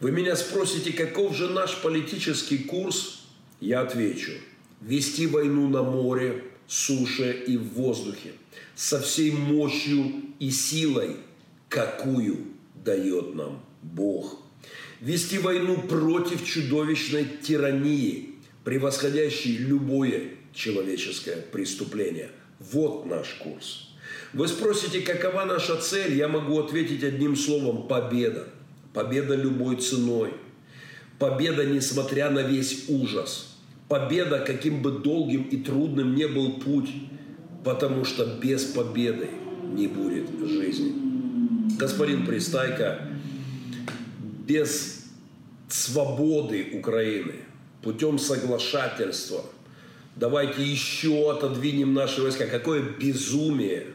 [0.00, 3.28] Вы меня спросите, каков же наш политический курс?
[3.60, 4.32] Я отвечу.
[4.80, 8.32] Вести войну на море, суше и в воздухе.
[8.74, 11.16] Со всей мощью и силой,
[11.68, 12.38] какую
[12.74, 14.47] дает нам Бог
[15.00, 18.34] вести войну против чудовищной тирании,
[18.64, 22.30] превосходящей любое человеческое преступление.
[22.58, 23.90] Вот наш курс.
[24.32, 26.16] Вы спросите, какова наша цель?
[26.16, 28.48] Я могу ответить одним словом– победа.
[28.92, 30.34] Победа любой ценой.
[31.18, 33.56] Победа, несмотря на весь ужас.
[33.88, 36.90] Победа, каким бы долгим и трудным не был путь,
[37.64, 39.28] потому что без победы
[39.72, 40.92] не будет жизни.
[41.78, 43.08] Господин Пристайко
[44.46, 44.97] без
[45.68, 47.34] свободы Украины,
[47.82, 49.42] путем соглашательства.
[50.16, 52.46] Давайте еще отодвинем наши войска.
[52.46, 53.86] Какое безумие!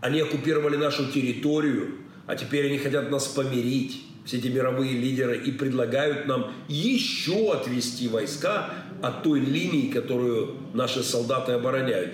[0.00, 4.04] Они оккупировали нашу территорию, а теперь они хотят нас помирить.
[4.24, 8.70] все эти мировые лидеры и предлагают нам еще отвести войска
[9.02, 12.12] от той линии, которую наши солдаты обороняют.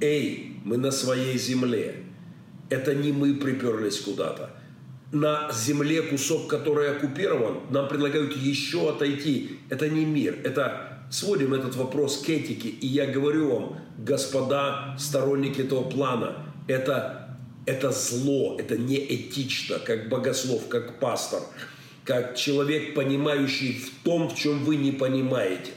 [0.00, 1.96] Эй, мы на своей земле.
[2.70, 4.50] Это не мы приперлись куда-то.
[5.12, 9.58] На земле кусок, который оккупирован, нам предлагают еще отойти.
[9.68, 10.38] Это не мир.
[10.44, 12.68] Это сводим этот вопрос к этике.
[12.68, 17.36] И я говорю вам, господа сторонники этого плана, это,
[17.66, 21.42] это зло, это неэтично, как богослов, как пастор,
[22.04, 25.72] как человек, понимающий в том, в чем вы не понимаете.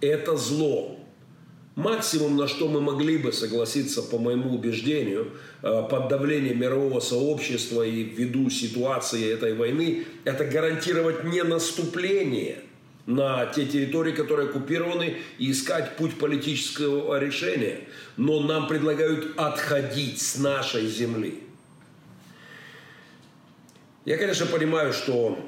[0.00, 0.98] Это зло.
[1.76, 7.82] Максимум, на что мы могли бы согласиться, по моему убеждению, э, под давлением мирового сообщества
[7.82, 12.62] и ввиду ситуации этой войны, это гарантировать не наступление
[13.04, 17.80] на те территории, которые оккупированы, и искать путь политического решения.
[18.16, 21.42] Но нам предлагают отходить с нашей земли.
[24.06, 25.38] Я, конечно, понимаю, что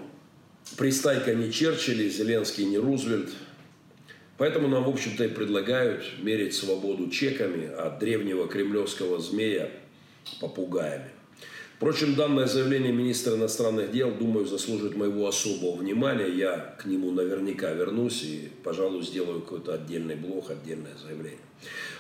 [0.77, 3.31] пристайка не Черчилль, Зеленский не Рузвельт–
[4.39, 9.69] Поэтому нам, в общем-то, и предлагают мерить свободу чеками, от древнего кремлевского змея
[10.41, 11.11] попугаями.
[11.77, 16.29] Впрочем, данное заявление министра иностранных дел, думаю, заслужит моего особого внимания.
[16.29, 21.39] Я к нему наверняка вернусь и, пожалуй, сделаю какой-то отдельный блог, отдельное заявление.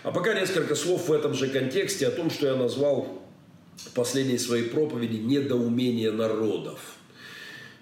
[0.02, 3.22] А пока несколько слов в этом же контексте о том, что я назвал
[3.76, 6.80] в последней своей проповеди «Недоумение народов».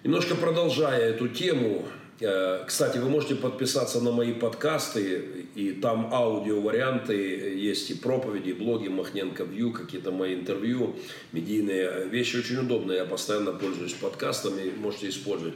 [0.03, 1.87] Немножко продолжая эту тему,
[2.19, 8.89] кстати, вы можете подписаться на мои подкасты, и там аудио-варианты, есть и проповеди, и блоги
[8.89, 10.97] Махненко Вью, какие-то мои интервью,
[11.33, 12.99] медийные вещи очень удобные.
[12.99, 15.55] Я постоянно пользуюсь подкастами, можете использовать.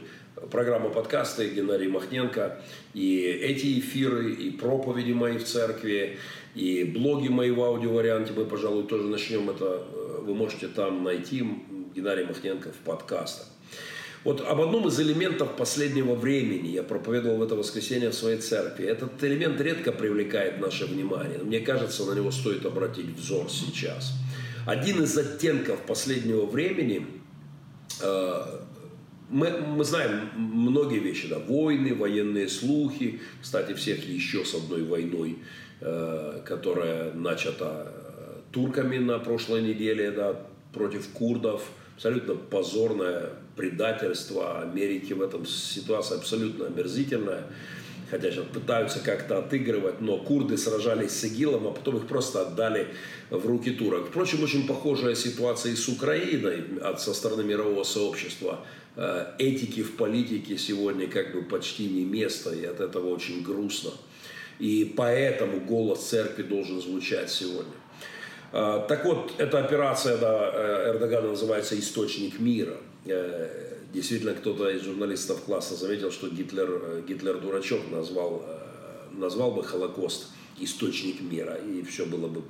[0.51, 2.61] Программа подкасты Геннадий Махненко,
[2.93, 6.19] и эти эфиры, и проповеди мои в церкви,
[6.53, 11.43] и блоги мои в аудио-варианте, мы, пожалуй, тоже начнем это, э, вы можете там найти
[11.95, 13.50] Геннадий Махненко в подкастах.
[14.23, 18.85] Вот об одном из элементов последнего времени я проповедовал в это воскресенье в своей церкви.
[18.85, 21.39] Этот элемент редко привлекает наше внимание.
[21.39, 24.13] Мне кажется, на него стоит обратить взор сейчас.
[24.67, 27.07] Один из оттенков последнего времени
[27.99, 28.59] э,
[29.29, 35.39] мы, мы знаем многие вещи, да, войны, военные слухи, кстати, всех еще с одной войной,
[35.79, 40.39] э, которая начата э, турками на прошлой неделе, да,
[40.73, 47.43] против курдов, абсолютно позорная предательство Америки в этом ситуация абсолютно омерзительная.
[48.09, 52.87] Хотя сейчас пытаются как-то отыгрывать, но курды сражались с ИГИЛом, а потом их просто отдали
[53.29, 54.07] в руки турок.
[54.07, 58.65] Впрочем, очень похожая ситуация и с Украиной от, со стороны мирового сообщества.
[58.95, 63.91] Э, этики в политике сегодня как бы почти не место, и от этого очень грустно.
[64.57, 67.80] И поэтому голос церкви должен звучать сегодня.
[68.51, 72.77] Э, так вот, эта операция да, э, Эрдогана называется «Источник мира».
[73.05, 78.43] Э, действительно, кто-то из журналистов класса заметил, что Гитлер, э, Гитлер дурачок назвал,
[79.11, 80.27] назвал бы Холокост
[80.59, 82.43] источник мира, и все было бы,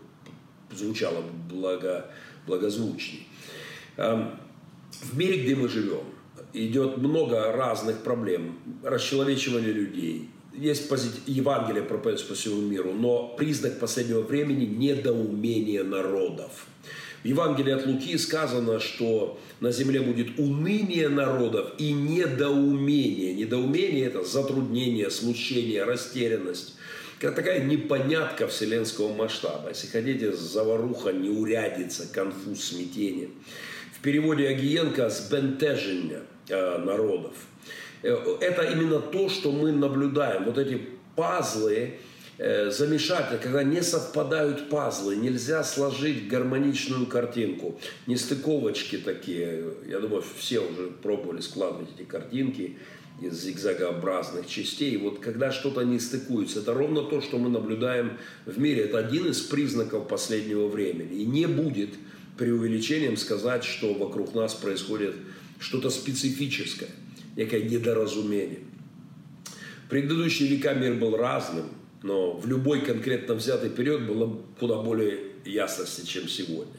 [0.74, 2.08] звучало благо,
[2.48, 3.28] благозвучней.
[3.98, 4.40] Эм,
[5.02, 6.04] в мире, где мы живем,
[6.54, 8.60] идет много разных проблем.
[8.84, 16.66] Расчеловечивание людей, есть позитив, Евангелие проповедует по всему миру, но признак последнего времени– недоумение народов.
[17.24, 23.34] В Евангелии от Луки сказано, что на земле будет уныние народов и недоумение.
[23.34, 26.76] Недоумение– это затруднение, смущение, растерянность.
[27.20, 29.70] Как такая непонятка вселенского масштаба.
[29.70, 33.30] Если хотите, заваруха, неурядица, конфуз, смятение.
[33.96, 37.34] В переводе Агиенко «сбентежение э, народов».
[38.04, 40.46] Э, это именно то, что мы наблюдаем.
[40.46, 40.82] Вот эти
[41.16, 42.00] пазлы,
[42.44, 47.80] Э, замешательно, когда не совпадают пазлы, нельзя сложить гармоничную картинку.
[48.08, 52.80] Нестыковочки такие, я думаю, все уже пробовали складывать эти картинки
[53.22, 54.98] из зигзагообразных частей.
[54.98, 58.86] Вот когда что-то не стыкуется, это ровно то, что мы наблюдаем в мире.
[58.86, 61.22] Это один из признаков последнего времени.
[61.22, 61.90] И не будет
[62.40, 65.14] преувеличением сказать, что вокруг нас происходит
[65.60, 66.90] что-то специфическое,
[67.36, 68.60] некое недоразумение.
[69.86, 71.66] В предыдущие века мир был разным–
[72.04, 76.74] но в любой конкретно взятый период было куда более ясности, чем сегодня.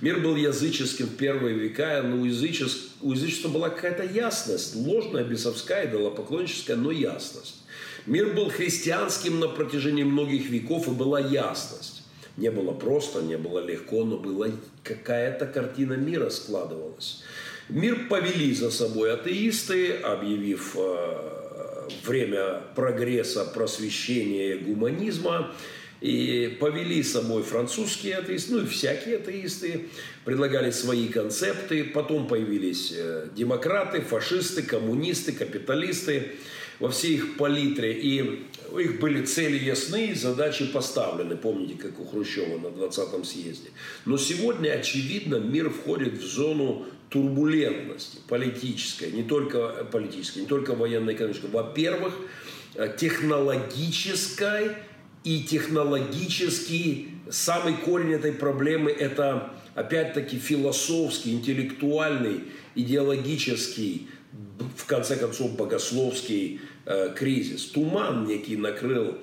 [0.00, 2.90] Мир был языческим в первые века, но у, язычес...
[3.00, 7.62] у язычества была какая-то ясность, ложная, бесовская, идолопоклонническая, но ясность.
[8.06, 12.02] Мир был христианским на протяжении многих веков, и была ясность.
[12.36, 14.48] Не было просто, не было легко, но была
[14.82, 17.22] какая-то картина мира складывалась.
[17.68, 25.54] Мир повели за собой атеисты, объявив э, время прогресса, просвещения, гуманизма.
[26.00, 29.86] и повели с собой французские атеисты, ну и всякие атеисты,
[30.26, 36.32] предлагали свои концепты, потом появились э, демократы, фашисты, коммунисты, капиталисты
[36.78, 42.04] во всей их палитре, и у них были цели ясны, задачи поставлены, помните, как у
[42.04, 43.70] Хрущева на 20-м съезде.
[44.04, 51.14] Но сегодня, очевидно, мир входит в зону турбулентности политической, не только политической, не только военной,
[51.14, 51.48] экономической.
[51.48, 52.12] Во-первых,
[52.74, 54.72] э, технологической
[55.22, 64.08] и технологически самый корень этой проблемы– это, опять-таки, философский, интеллектуальный, идеологический,
[64.76, 67.66] в конце концов, богословский э, кризис.
[67.66, 69.18] Туман некий накрыл,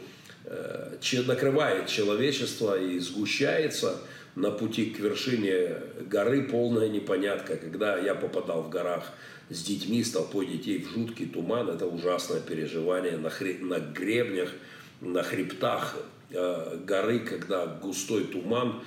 [0.45, 0.93] э,
[1.27, 3.99] накрывает человечество и сгущается
[4.35, 5.75] на пути к вершине
[6.09, 7.57] горы полная непонятка.
[7.57, 9.11] Когда я попадал в горах
[9.49, 13.57] с детьми, с толпой детей в жуткий туман, это ужасное переживание на, хре...
[13.59, 14.49] на гребнях–
[15.01, 15.97] на хребтах
[16.29, 18.81] э, горы, когда густой туман,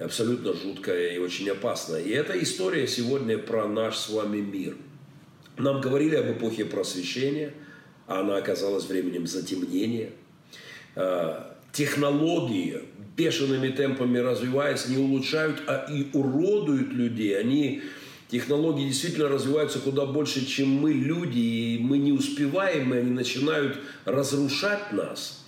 [0.00, 2.00] абсолютно жуткая и очень опасная.
[2.00, 4.76] И эта история сегодня про наш с вами мир.
[5.58, 7.52] Нам говорили об эпохе просвещения,
[8.06, 10.10] а она оказалась временем затемнения.
[10.96, 12.82] Э, технологии,
[13.18, 17.38] бешеными темпами развиваясь, не улучшают, а и уродуют людей.
[17.38, 17.82] Они
[18.28, 23.78] Технологии действительно развиваются куда больше, чем мы, люди, и мы не успеваем, и они начинают
[24.04, 25.46] разрушать нас.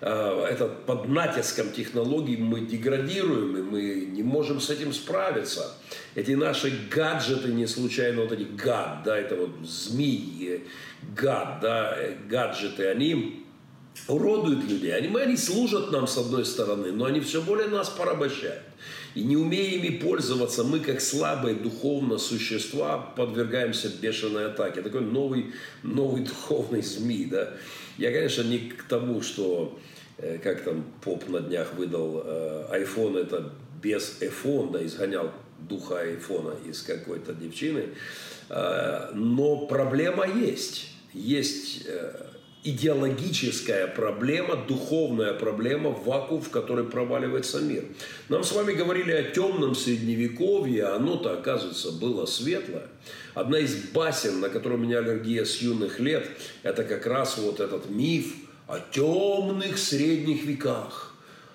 [0.00, 5.74] Э, это под натиском технологий мы деградируем, и мы не можем с этим справиться.
[6.14, 10.62] Эти наши гаджеты, не случайно вот эти гад, да, это вот змеи,
[11.16, 11.98] гад, да,
[12.28, 13.44] гаджеты, они
[14.08, 14.94] уродуют людей.
[14.94, 18.62] Они, они служат нам с одной стороны, но они все более нас порабощают.
[19.14, 24.82] И не умея ими пользоваться, мы, как слабые духовно существа, подвергаемся бешеной атаке.
[24.82, 27.54] Такой новый, новый духовный змей, да.
[27.98, 29.78] Я, конечно, не к тому, что
[30.22, 32.18] Э, как там поп на днях выдал,
[32.72, 33.50] iPhone э, это
[33.82, 37.86] без iPhone, да, изгонял духа айфона из какой-то девчины.
[38.50, 40.90] Э, но проблема есть.
[41.12, 41.86] Есть
[42.64, 47.84] идеологическая проблема, духовная проблема, вакуум, в который проваливается мир.
[48.28, 52.86] Нам с вами говорили о темном средневековье, а оно-то, оказывается, было светлое.
[53.34, 56.28] Одна из басен, на которую у меня аллергия с юных лет,
[56.62, 58.34] это как раз вот этот миф–
[58.70, 61.09] о темных средних веках,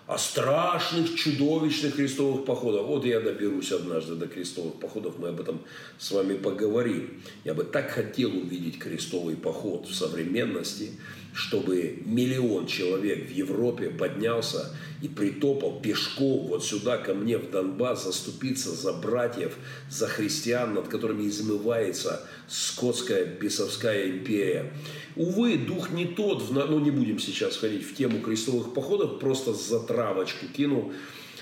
[0.07, 2.85] о страшных, чудовищных крестовых походах.
[2.85, 5.61] Вот я доберусь однажды до крестовых походов, мы об этом
[5.97, 7.21] с вами поговорим.
[7.43, 10.91] Я бы так хотел увидеть крестовый поход в современности,
[11.35, 18.05] чтобы миллион человек в Европе поднялся и притопал пешком вот сюда, ко мне в Донбасс,
[18.05, 19.57] заступиться за братьев,
[19.89, 24.71] за христиан, над которыми измывается скотская бесовская империя.
[25.17, 29.81] Увы, дух не тот, ну не будем сейчас ходить в тему крестовых походов, просто за
[29.81, 30.93] травочку кину.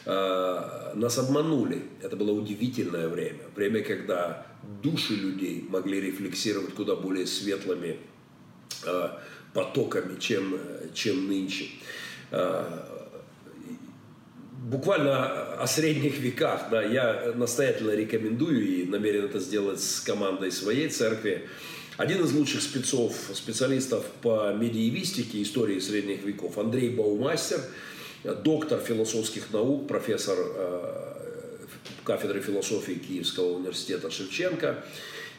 [0.05, 1.83] Э, нас обманули.
[2.01, 3.43] Это было удивительное время.
[3.55, 4.47] Время, когда
[4.81, 7.99] души людей могли рефлексировать куда более светлыми
[8.85, 9.09] э,
[9.53, 10.57] потоками, чем,
[10.93, 11.65] чем нынче.
[12.31, 12.65] Э,
[14.63, 20.89] буквально о средних веках, да, я настоятельно рекомендую и намерен это сделать с командой своей
[20.89, 21.47] церкви.
[21.97, 27.61] Один из лучших спецов, специалистов по медиевистике, истории средних веков, Андрей Баумастер,
[28.23, 31.13] доктор философских наук, профессор э,
[32.03, 34.83] кафедры философии Киевского университета Шевченко.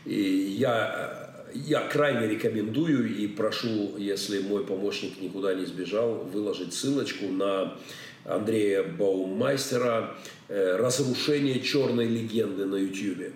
[0.05, 0.21] И
[0.59, 7.77] я я крайне рекомендую и прошу, если мой помощник никуда не сбежал, выложить ссылочку на
[8.25, 10.17] Андрея Баумайстера
[10.49, 13.33] э, «Разрушение черной легенды» на YouTube.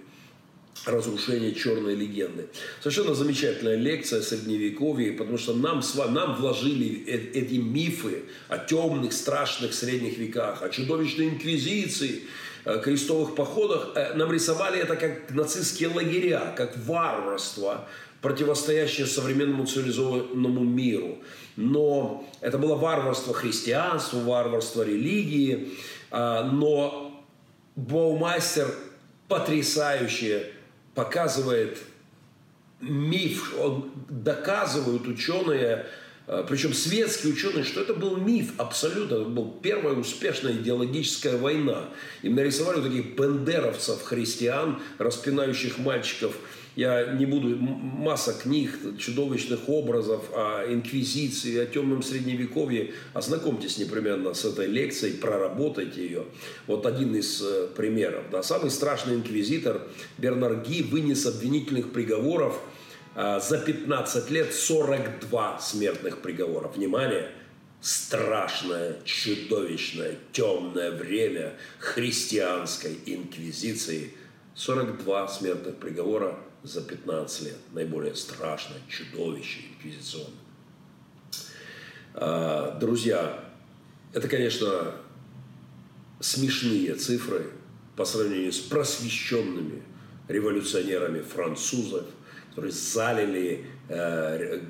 [0.87, 2.49] «Разрушение черной легенды».
[2.81, 9.75] Совершенно замечательная лекция Средневековья, потому что нам, нам вложили э, эти мифы о темных, страшных
[9.75, 12.23] средних веках, о чудовищной инквизиции,
[12.83, 13.93] крестовых походах.
[13.95, 17.89] Э, нам рисовали это как нацистские лагеря, как варварство,
[18.21, 21.19] противостоящее современному цивилизованному миру.
[21.57, 25.73] Но это было варварство христианства, варварство религии.
[26.11, 27.25] А, но
[27.77, 28.75] Баумастер
[29.29, 30.51] потрясающе
[30.95, 31.79] показывает
[32.81, 35.87] миф, он доказывают ученые,
[36.27, 39.15] а, причем светские ученые, что это был миф абсолютно.
[39.15, 41.89] Это была первая успешная идеологическая война.
[42.23, 46.35] Им нарисовали таких бендеровцев, христиан, распинающих мальчиков–
[46.79, 52.93] я не буду, масса книг, чудовищных образов о инквизиции, о темном средневековье.
[53.15, 56.25] Ознакомьтесь непременно с этой лекцией, проработайте ее.
[56.69, 58.27] Вот один из э, примеров.
[58.31, 58.45] Да.
[58.45, 62.61] Самый страшный инквизитор Бернар Ги вынес обвинительных приговоров
[63.17, 66.69] э, за 15 лет 42 смертных приговора.
[66.69, 67.29] Внимание!
[67.81, 74.13] страшное, чудовищное, темное время христианской инквизиции.
[74.55, 76.37] 42 смертных приговора
[76.69, 77.57] за 15 лет.
[77.73, 80.33] Наиболее страшное чудовище инквизиционное.
[82.15, 83.45] А, друзья,
[84.13, 84.95] это, конечно,
[86.21, 87.51] смешные цифры
[87.97, 89.83] по сравнению с просвещенными
[90.29, 92.07] революционерами французов,
[92.51, 94.61] которые залили э,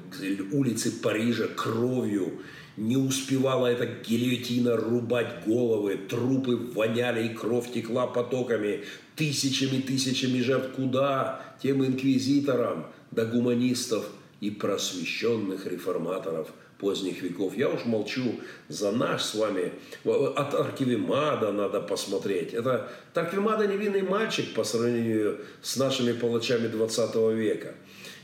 [0.52, 2.40] улицы Парижа кровью
[2.78, 8.84] не успевала эта гильотина рубать головы, трупы воняли и кровь текла потоками,
[9.18, 10.74] тысячами, тысячами жертв.
[10.76, 11.42] Куда?
[11.62, 14.06] Тем инквизиторам, да гуманистов
[14.40, 16.48] и просвещенных реформаторов
[16.78, 17.56] поздних веков.
[17.56, 19.72] Я уж молчу за наш с вами.
[20.04, 22.54] От Аркивимада надо посмотреть.
[22.54, 27.74] Это Тарквимада невинный мальчик по сравнению с нашими палачами 20 века.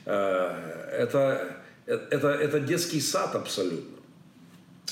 [0.07, 3.97] Э, это, это, это детский сад абсолютно.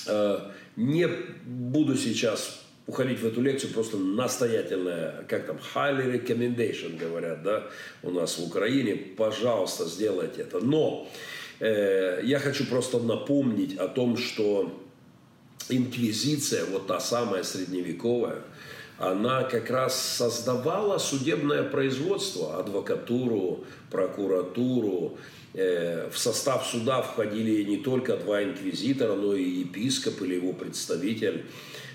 [0.09, 0.39] Э,
[0.75, 1.07] не
[1.45, 7.65] буду сейчас уходить в эту лекцию, просто настоятельная, как там, highly recommendation говорят, да,
[8.03, 10.61] у нас в Украине, пожалуйста, сделайте это.
[10.61, 11.09] Но
[11.61, 14.79] э, я хочу просто напомнить о том, что
[15.69, 18.43] инквизиция, вот та самая средневековая,
[18.99, 25.19] она как раз создавала судебное производство, адвокатуру, прокуратуру,
[25.55, 31.45] Э, в состав суда входили не только два инквизитора, но и епископ или его представитель.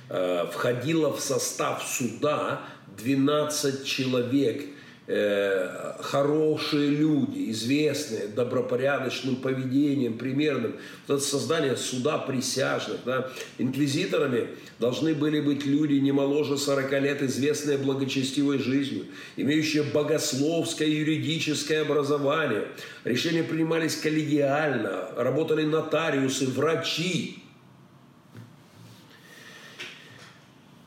[0.10, 2.62] Э, входило в состав суда
[2.97, 4.66] 12 человек–
[5.10, 10.76] Э, хорошие люди, известные добропорядочным поведением, примерным.
[11.08, 12.97] Вот это создание суда присяжных.
[13.05, 13.30] Да.
[13.58, 14.49] Инквизиторами
[14.80, 19.05] должны были быть люди не моложе 40 лет, известные благочестивой жизнью,
[19.38, 22.68] имеющие богословское и юридическое образование.
[23.05, 27.41] Решения принимались коллегиально, работали нотариусы, врачи.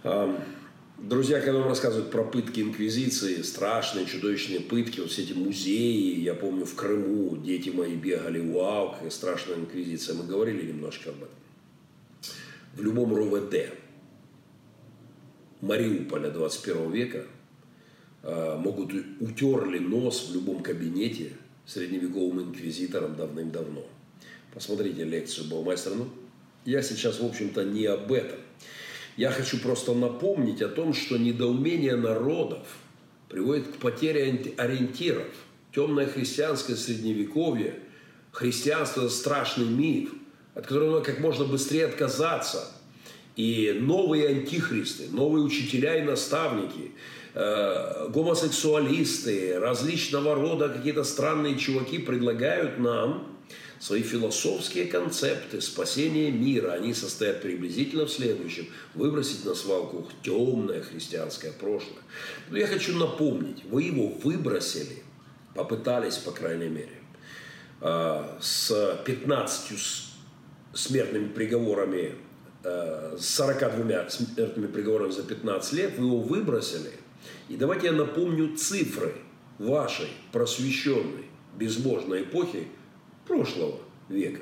[0.03, 6.35] Друзья, когда вам рассказывают про пытки инквизиции, страшные, чудовищные пытки, вот все эти музеи, я
[6.35, 11.29] помню, в Крыму дети мои бегали, вау, какая страшная инквизиция, мы говорили немножко об этом.
[12.75, 13.75] В любом РОВД
[15.61, 17.27] Мариуполя 21 века
[18.23, 21.33] а, могут утерли нос в любом кабинете
[21.67, 23.87] средневековым инквизитором давным-давно.
[24.55, 25.95] Посмотрите лекцию Баумайстера.
[25.95, 26.09] Ну,
[26.65, 28.40] я сейчас, в общем-то, не об этом.
[29.21, 32.67] Я хочу просто напомнить о том, что недоумение народов
[33.29, 35.27] приводит к потере ориентиров.
[35.75, 37.81] Темное христианское средневековье,
[38.33, 40.15] христианство– страшный миф,
[40.55, 42.73] от которого надо как можно быстрее отказаться.
[43.37, 46.93] И новые антихристы, новые учителя и наставники,
[47.35, 53.30] э, гомосексуалисты, различного рода какие-то странные чуваки предлагают нам
[53.81, 58.67] свои философские концепты спасения мира, они состоят приблизительно в следующем.
[58.95, 62.03] Выбросить на свалку темное христианское прошлое.
[62.51, 65.03] Но я хочу напомнить, вы его выбросили,
[65.55, 67.01] попытались, по крайней мере,
[67.81, 70.13] а, с 15
[70.75, 72.17] смертными приговорами,
[72.63, 76.93] а, с 42 смертными приговорами за 15 лет, вы его выбросили.
[77.49, 79.15] И давайте я напомню цифры
[79.59, 81.25] вашей просвещенной,
[81.57, 82.69] безбожной эпохи,
[83.31, 83.79] прошлого
[84.09, 84.41] века.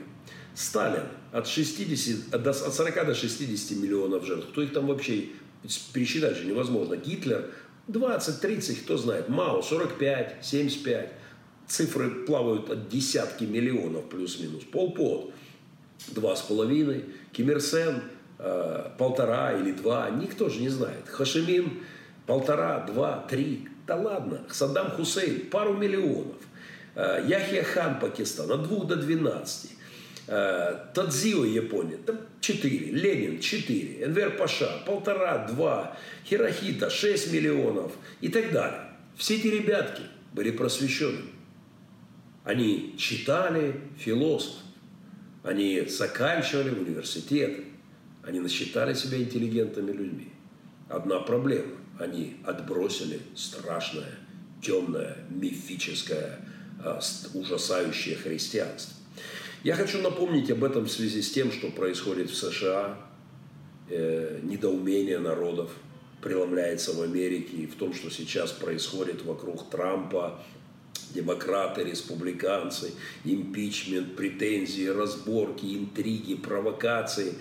[0.55, 4.49] Сталин от, 60, от 40 до 60 миллионов жертв.
[4.49, 5.27] Кто их там вообще
[5.93, 6.97] пересчитать же невозможно.
[6.97, 7.51] Гитлер
[7.89, 9.29] 20, 30, кто знает.
[9.29, 11.13] Мао 45, 75.
[11.69, 14.65] Цифры плавают от десятки миллионов плюс-минус.
[14.65, 15.33] Полпот
[16.09, 17.05] два с половиной.
[17.33, 18.03] Ким Ир Сен
[18.39, 20.09] э, полтора или два.
[20.09, 21.07] Никто же не знает.
[21.09, 21.83] Хашимин
[22.27, 23.69] полтора, два, три.
[23.87, 24.41] Да ладно.
[24.51, 26.37] Саддам Хусейн пару миллионов.
[26.99, 29.71] Э, Яхия Хан Пакистан от 2 до 12.
[30.27, 35.97] Э, Тадзио Япония, там 4, Ленин 4, Энвер Паша полтора, два,
[36.27, 38.81] Хирохита 6 миллионов и так далее.
[39.17, 41.21] Все эти ребятки были просвещены.
[42.43, 44.57] Они читали философ,
[45.45, 47.65] они заканчивали университеты,
[48.25, 50.33] они насчитали себя интеллигентными людьми.
[50.89, 54.15] Одна проблема– они отбросили страшное,
[54.61, 56.41] темное, мифическое
[57.35, 58.95] ужасающее христианство.
[59.65, 62.97] Я хочу напомнить об этом в связи с тем, что происходит в США,
[63.91, 65.71] э, недоумение народов
[66.23, 70.41] преломляется в Америке, и в том, что сейчас происходит вокруг Трампа,
[71.15, 72.93] демократы, республиканцы,
[73.25, 77.35] импичмент, претензии, разборки, интриги, провокации.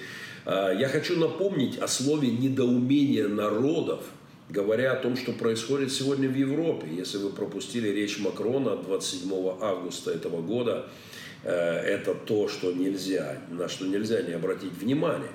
[0.46, 4.04] Э, я хочу напомнить о слове недоумение народов–
[4.50, 6.88] говоря о том, что происходит сегодня в Европе.
[6.90, 9.32] Если вы пропустили речь Макрона 27
[9.62, 10.88] августа этого года,
[11.44, 15.32] это то, что нельзя, на что нельзя не обратить внимание.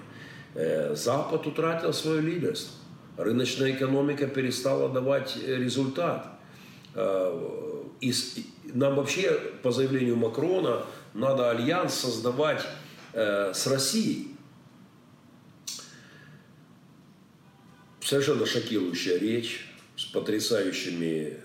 [0.95, 2.75] Запад утратил свое лидерство.
[3.17, 6.27] Рыночная экономика перестала давать результат.
[8.01, 8.13] И
[8.75, 10.85] нам вообще, по заявлению Макрона,
[11.15, 12.67] надо альянс создавать
[13.15, 14.32] с Россией.
[18.13, 19.65] Совершенно шокирующая речь
[19.97, 21.39] с потрясающими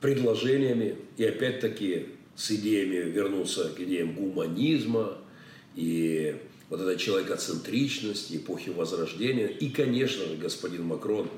[0.00, 5.18] предложениями и опять-таки с идеями вернуться к идеям гуманизма
[5.74, 6.36] и
[6.68, 9.48] вот этой человекоцентричности, эпохи Возрождения.
[9.48, 11.28] И, конечно же, господин Макрон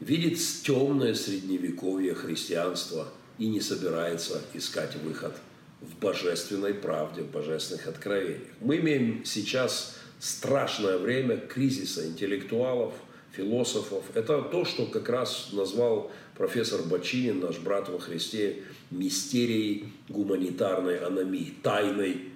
[0.00, 3.08] видит темное средневековье христианства
[3.38, 5.32] и не собирается искать выход
[5.80, 8.42] в божественной правде, в божественных откровениях.
[8.60, 12.92] Мы имеем сейчас страшное время кризиса интеллектуалов,
[13.32, 14.04] философов.
[14.14, 21.54] Это то, что как раз назвал профессор Бачинин, наш брат во Христе, мистерией гуманитарной аномии,
[21.62, 22.28] тайной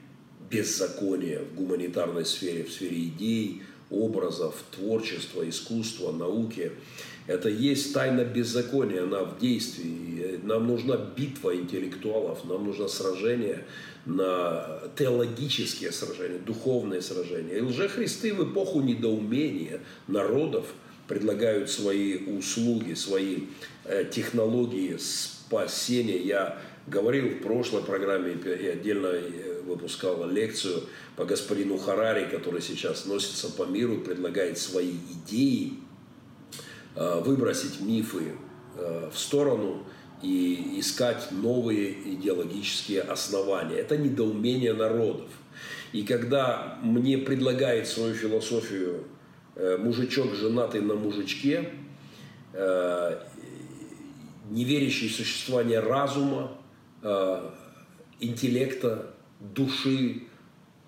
[0.50, 6.72] беззакония в гуманитарной сфере, в сфере идей, образов, творчества, искусства, науки.
[7.26, 10.40] Это есть тайна беззакония, она в действии.
[10.42, 13.64] Нам нужна битва интеллектуалов, нам нужно сражение
[14.06, 17.58] на теологические сражения, духовные сражения.
[17.58, 20.66] И лжехристы в эпоху недоумения народов
[21.08, 23.44] предлагают свои услуги, свои
[23.84, 26.18] э, технологии спасения.
[26.18, 30.84] Я говорил в прошлой программе и отдельно э, выпускал лекцию
[31.16, 35.74] по господину Харари, который сейчас носится по миру предлагает свои идеи,
[36.94, 38.32] э, выбросить мифы
[39.10, 39.86] в сторону
[40.22, 43.76] и искать новые идеологические основания.
[43.76, 45.30] Это недоумение народов.
[45.92, 49.04] И когда мне предлагает свою философию
[49.56, 51.70] мужичок, женатый на мужичке,
[54.50, 56.56] не верящий в существование разума,
[58.20, 60.22] интеллекта, души,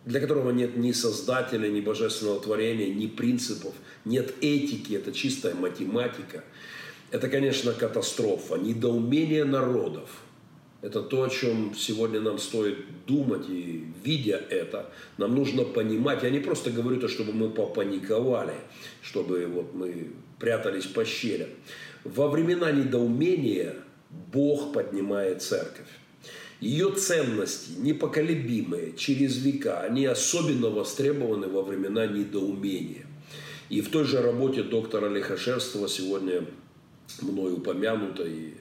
[0.04, 6.44] для которого нет ни создателя, ни божественного творения, ни принципов, нет этики, это чистая математика.
[7.10, 10.10] Это, конечно, катастрофа, недоумение народов.
[10.80, 16.22] Это то, о чем сегодня нам стоит думать, и видя это, нам нужно понимать.
[16.22, 18.54] Я не просто говорю то, чтобы мы попаниковали,
[19.02, 21.48] чтобы вот мы прятались по щелям.
[22.04, 23.74] Во времена недоумения
[24.32, 25.88] Бог поднимает церковь.
[26.60, 33.06] Ее ценности непоколебимые через века, они особенно востребованы во времена недоумения.
[33.68, 36.44] И в той же работе доктора Лихошерстова сегодня
[37.20, 38.54] мной упомянуто, и,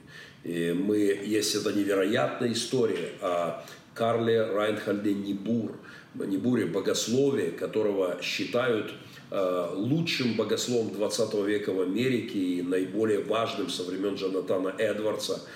[0.48, 3.62] и мы, есть эта невероятная история о
[3.94, 5.76] Карле Райнхальде Нибур,
[6.14, 8.92] Нибуре богословие, которого считают
[9.30, 15.40] э, лучшим богословом 20 века в Америке и наиболее важным со времен Джонатана Эдвардса–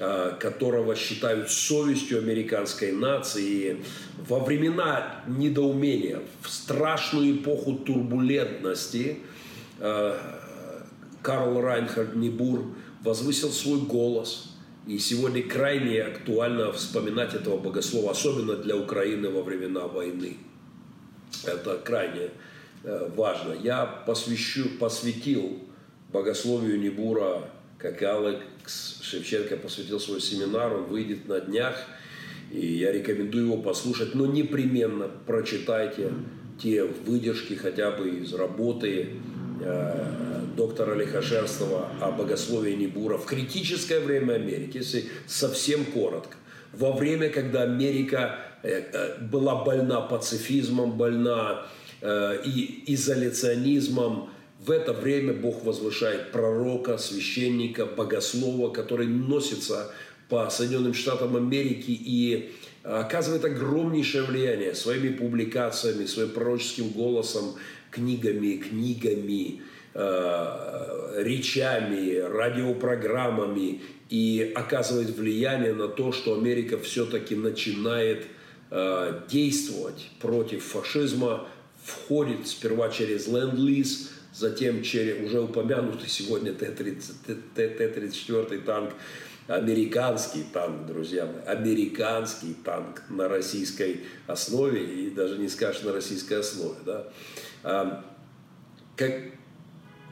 [0.00, 3.78] Э, которого считают совестью американской нации.
[4.28, 9.18] Во времена недоумения, в страшную эпоху турбулентности,
[9.80, 10.16] э,
[11.20, 12.66] Карл Райнхард Небур
[13.02, 14.50] возвысил свой голос.
[14.86, 20.38] И сегодня крайне актуально вспоминать этого богослова, особенно для Украины во времена войны.
[21.44, 22.30] Это крайне
[22.84, 23.52] э, важно.
[23.52, 25.58] Я посвящу, посвятил
[26.10, 31.76] богословию Небура как Алекс Шевченко посвятил свой семинар, он выйдет на днях,
[32.50, 36.12] и я рекомендую его послушать, но непременно прочитайте
[36.60, 39.10] те выдержки хотя бы из работы
[40.56, 46.36] доктора Лихошерстова о богословии Небура в критическое время Америки, если совсем коротко.
[46.72, 51.66] Во время, когда Америка э, э, была больна пацифизмом, больна
[52.00, 54.30] э, и изоляционизмом,
[54.60, 59.92] в это время Бог возвышает пророка, священника, богослова, который носится
[60.28, 62.52] по Соединенным Штатам Америки и
[62.82, 67.54] оказывает огромнейшее влияние своими публикациями, своим пророческим голосом,
[67.90, 69.62] книгами, книгами,
[69.94, 73.80] э, речами, радиопрограммами
[74.10, 78.26] и оказывает влияние на то, что Америка все-таки начинает
[78.70, 81.48] э, действовать против фашизма,
[81.82, 88.92] входит сперва через ленд-лиз, затем через уже упомянутый сегодня Т-34 танк,
[89.46, 96.40] американский танк, друзья мои, американский танк на российской основе, и даже не скажешь на российской
[96.40, 97.06] основе, да.
[97.62, 99.12] Как,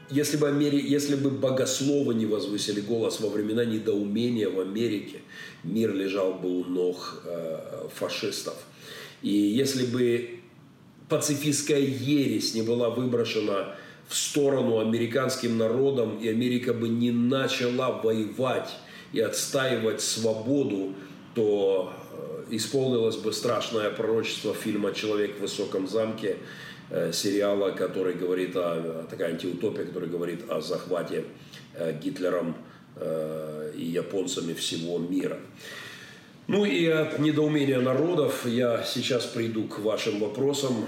[0.09, 0.79] если бы, Амери...
[0.79, 5.19] если бы богословы не возвысили голос во времена недоумения в Америке,
[5.63, 8.55] мир лежал бы у ног э, фашистов.
[9.21, 10.39] И если бы
[11.09, 13.75] пацифистская ересь не была выброшена
[14.07, 18.69] в сторону американским народом, и Америка бы не начала воевать
[19.11, 20.93] и отстаивать свободу,
[21.35, 21.93] то
[22.49, 26.76] исполнилось бы страшное пророчество фильма «Человек в высоком замке», э,
[27.11, 31.25] сериала, который говорит о, такая антиутопия, который говорит о захвате
[32.01, 32.55] Гитлером
[33.75, 35.37] и японцами всего мира.
[36.47, 40.87] Ну и от недоумения народов я сейчас приду к вашим вопросам.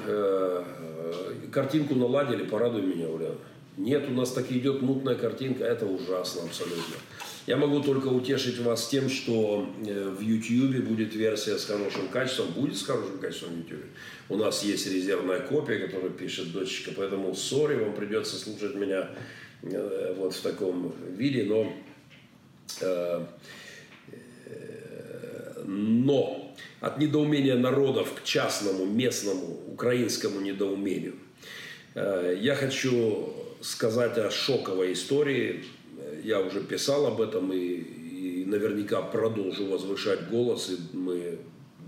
[1.52, 3.36] Картинку наладили, порадуй меня, Уляна.
[3.78, 6.96] Нет, у нас так идет мутная картинка, это ужасно абсолютно.
[7.50, 12.52] Я могу только утешить вас тем, что э, в YouTube будет версия с хорошим качеством,
[12.52, 13.86] будет с хорошим качеством в YouTube.
[14.30, 19.10] У нас есть резервная копия, которую пишет дочка, поэтому сори, вам придется слушать меня
[19.64, 21.74] э, вот в таком виде, но
[22.82, 23.26] э,
[25.66, 31.16] но от недоумения народов к частному, местному, украинскому недоумению
[31.96, 35.66] я хочу сказать о шоковой истории.
[36.24, 41.40] Я уже писал об этом и, и наверняка продолжу возвышать голос, и мы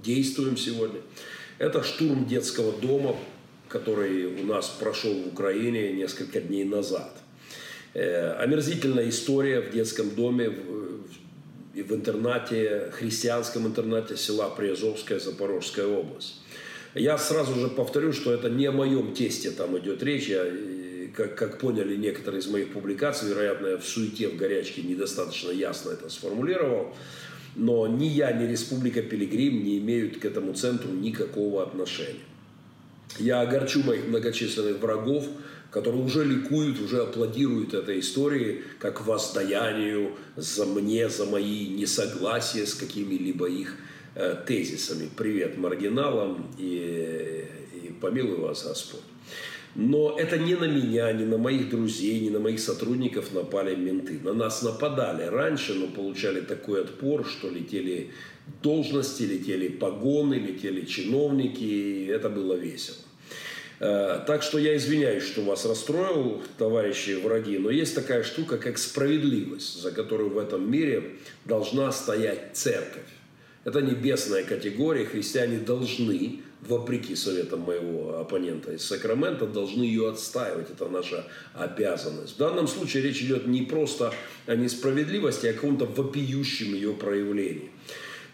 [0.03, 1.01] действуем сегодня.
[1.57, 3.15] Это штурм детского дома,
[3.67, 7.15] который у нас прошел в Украине несколько дней назад.
[7.93, 11.01] Э, омерзительная история в детском доме, в,
[11.75, 16.41] в интернате, христианском интернате села Приазовская, Запорожская область.
[16.93, 20.27] Я сразу же повторю, что это не о моем тесте там идет речь.
[20.27, 20.45] Я
[21.16, 25.91] как, как поняли некоторые из моих публикаций, вероятно, я в суете, в горячке недостаточно ясно
[25.91, 26.95] это сформулировал,
[27.55, 32.20] но ни я, ни Республика Пилигрим не имеют к этому центру никакого отношения.
[33.20, 35.28] Я огорчу моих многочисленных врагов,
[35.70, 42.74] которые уже ликуют, уже аплодируют этой истории как воздаянию за мне, за мои несогласия с
[42.74, 43.76] какими-либо их
[44.16, 45.09] э, тезисами.
[45.16, 49.11] Привет маргиналам и, и помилуй вас Господь.
[49.76, 54.19] Но это не на меня, не на моих друзей, не на моих сотрудников напали менты.
[54.22, 58.11] На нас нападали раньше, но получали такой отпор, что летели
[58.61, 62.97] должности, летели погоны, летели чиновники, и это было весело.
[63.80, 68.78] Э, так что я извиняюсь, что вас расстроил, товарищи враги, но есть такая штука, как
[68.78, 71.15] справедливость, за которую в этом мире
[71.45, 73.07] должна стоять церковь.
[73.63, 80.70] Это небесная категория, христиане должны вопреки советам моего оппонента из Сакрамента, должны ее отстаивать.
[80.70, 82.36] Это наша обязанность.
[82.36, 84.14] В данном случае речь идет не просто
[84.45, 87.72] о несправедливости, а о каком-то вопиющем ее проявлении.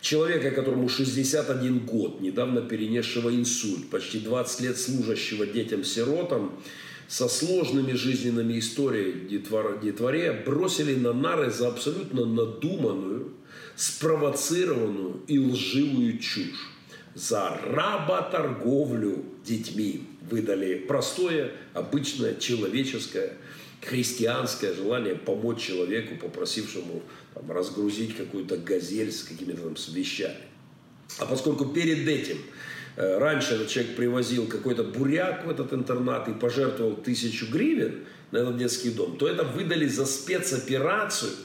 [0.02, 6.52] Человека, которому 61 год, недавно перенесшего инсульт, почти 20 лет служащего детям-сиротам,
[7.08, 13.32] со сложными жизненными историями детворе бросили на нары за абсолютно надуманную,
[13.78, 16.77] спровоцированную и лживую чушь
[17.18, 20.04] за работорговлю детьми.
[20.30, 23.34] Выдали простое, обычное, человеческое,
[23.82, 27.02] христианское желание помочь человеку, попросившему
[27.34, 30.46] там, разгрузить какую-то газель с какими-то там с вещами.
[31.18, 32.38] А поскольку перед этим
[32.98, 38.38] э, раньше этот человек привозил какой-то буряк в этот интернат и пожертвовал тысячу гривен на
[38.40, 41.32] этот детский дом, то это выдали за спецоперацию–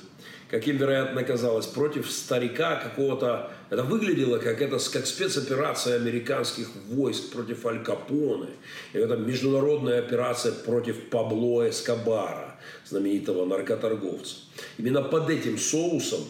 [0.53, 3.51] каким, вероятно, казалось, против старика какого-то...
[3.73, 8.51] Это выглядело как, это, как спецоперация американских войск против Аль Капоне.
[8.93, 14.37] И это международная операция против Пабло Эскобара, знаменитого наркоторговца.
[14.77, 16.21] Именно под этим соусом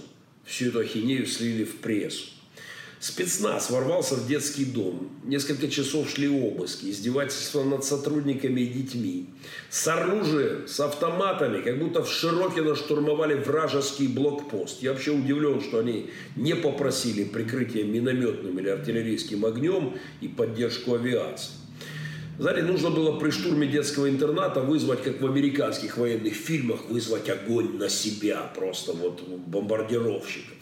[0.44, 2.26] всю эту ахинею слили в прессу.
[3.02, 5.10] Спецназ ворвался в детский дом.
[5.24, 9.26] Несколько часов шли обыски, издевательства над сотрудниками и детьми.
[9.70, 14.84] С оружием, с автоматами, как будто в Широкино штурмовали вражеский блокпост.
[14.84, 21.54] Я вообще удивлен, что они не попросили прикрытия минометным или артиллерийским огнем и поддержку авиации.
[22.38, 27.78] Знаете, нужно было при штурме детского интерната вызвать, как в американских военных фильмах, вызвать огонь
[27.78, 30.61] на себя, просто вот бомбардировщиков.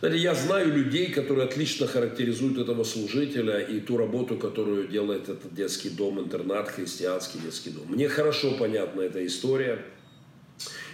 [0.00, 5.52] Знаете, я знаю людей, которые отлично характеризуют этого служителя и ту работу, которую делает этот
[5.52, 7.86] детский дом, интернат, христианский детский дом.
[7.88, 9.84] Мне хорошо понятна эта история.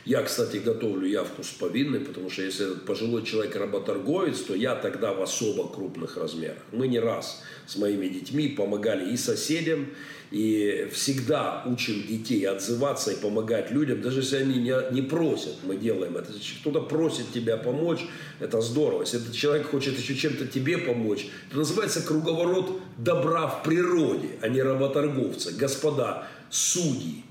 [0.07, 4.74] Я, кстати, готовлю явку с повинной, потому что если этот пожилой человек работорговец, то я
[4.74, 6.62] тогда в особо крупных размерах.
[6.72, 9.88] Мы не раз с моими детьми помогали и соседям,
[10.31, 15.77] и всегда учим детей отзываться и помогать людям, даже если они не, не просят, мы
[15.77, 16.33] делаем это.
[16.33, 18.01] Если кто-то просит тебя помочь,
[18.41, 19.03] это здорово.
[19.03, 24.49] Если этот человек хочет еще чем-то тебе помочь, это называется круговорот добра в природе, а
[24.49, 25.53] не работорговцы.
[25.53, 27.25] Господа, судьи,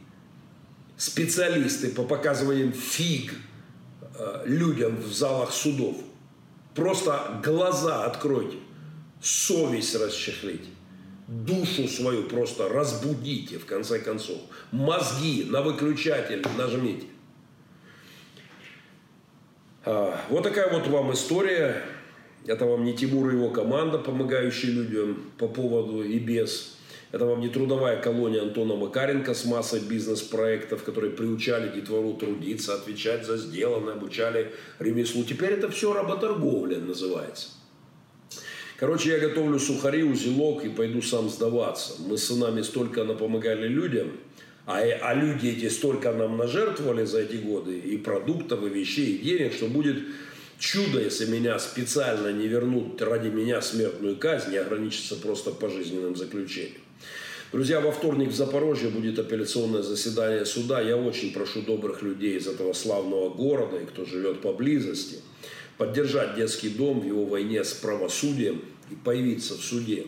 [0.97, 3.33] специалисты по показываниям фиг
[4.17, 5.97] э, людям в залах судов.
[6.75, 8.57] Просто глаза откройте,
[9.21, 10.69] совесть расчехлите
[11.27, 14.37] душу свою просто разбудите, в конце концов.
[14.71, 17.07] Мозги на выключатель нажмите.
[19.85, 21.83] А, вот такая вот вам история.
[22.45, 26.77] Это вам не Тимур и его команда, помогающие людям по поводу и без.
[27.13, 33.25] Это вам не трудовая колония Антона Макаренко с массой бизнес-проектов, которые приучали детвору трудиться, отвечать
[33.25, 35.23] за сделанное, обучали ремеслу.
[35.23, 37.49] Теперь это все работорговля называется.
[38.77, 41.93] Короче, я готовлю сухари, узелок и пойду сам сдаваться.
[42.07, 44.11] Мы с сынами столько напомогали людям,
[44.65, 49.17] а, а люди эти столько нам нажертвовали за эти годы и продуктов, и вещей, и
[49.19, 49.97] денег, что будет
[50.57, 56.81] чудо, если меня специально не вернут ради меня смертную казнь и ограничится просто пожизненным заключением.
[57.51, 60.81] Друзья, во вторник в Запорожье будет апелляционное заседание суда.
[60.81, 65.17] Я очень прошу добрых людей из этого славного города и кто живет поблизости–
[65.77, 70.05] поддержать детский дом в его войне с правосудием и появиться в суде.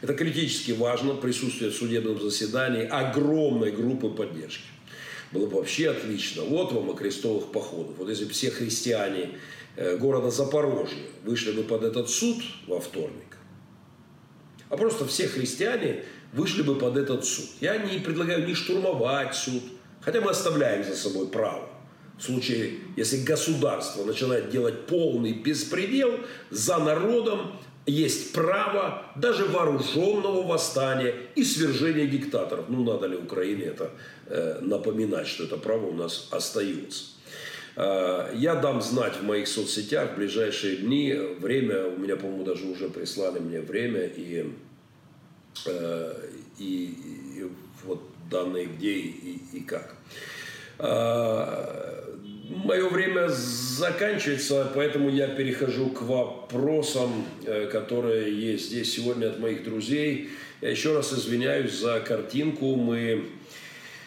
[0.00, 4.64] Это критически важно, присутствие в судебном заседании огромной группы поддержки.
[5.30, 6.42] Было бы вообще отлично.
[6.42, 7.96] Вот вам и крестовых походов.
[7.96, 9.30] Вот если бы все христиане
[9.76, 13.38] э, города Запорожья вышли бы под этот суд во вторник,
[14.68, 17.46] а просто все христиане вышли бы под этот суд.
[17.60, 19.62] Я не предлагаю не штурмовать суд,
[20.00, 21.71] хотя мы оставляем за собой право
[22.18, 27.52] в случае, если государство начинает делать полный беспредел, за народом
[27.86, 32.66] есть право даже вооруженного восстания и свержения диктаторов.
[32.68, 33.90] Ну, надо ли Украине это
[34.26, 37.04] э, напоминать, что это право у нас остается.
[37.76, 41.12] Э, я дам знать в моих соцсетях в ближайшие дни.
[41.40, 44.52] Время, у меня, по-моему, даже уже прислали мне время и,
[45.66, 46.14] э,
[46.58, 46.96] и,
[47.36, 47.50] и
[47.84, 48.00] вот
[48.30, 49.96] данные где и, и как.
[50.78, 52.01] Э,
[52.54, 59.64] Мое время заканчивается, поэтому я перехожу к вопросам, э, которые есть здесь сегодня от моих
[59.64, 60.28] друзей.
[60.60, 62.76] Я еще раз извиняюсь за картинку.
[62.76, 63.24] Мы,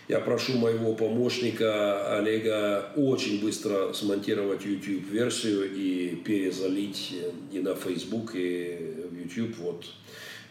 [0.07, 7.15] я прошу моего помощника Олега очень быстро смонтировать YouTube-версию и перезалить
[7.51, 8.77] и на Facebook, и
[9.09, 9.85] в YouTube вот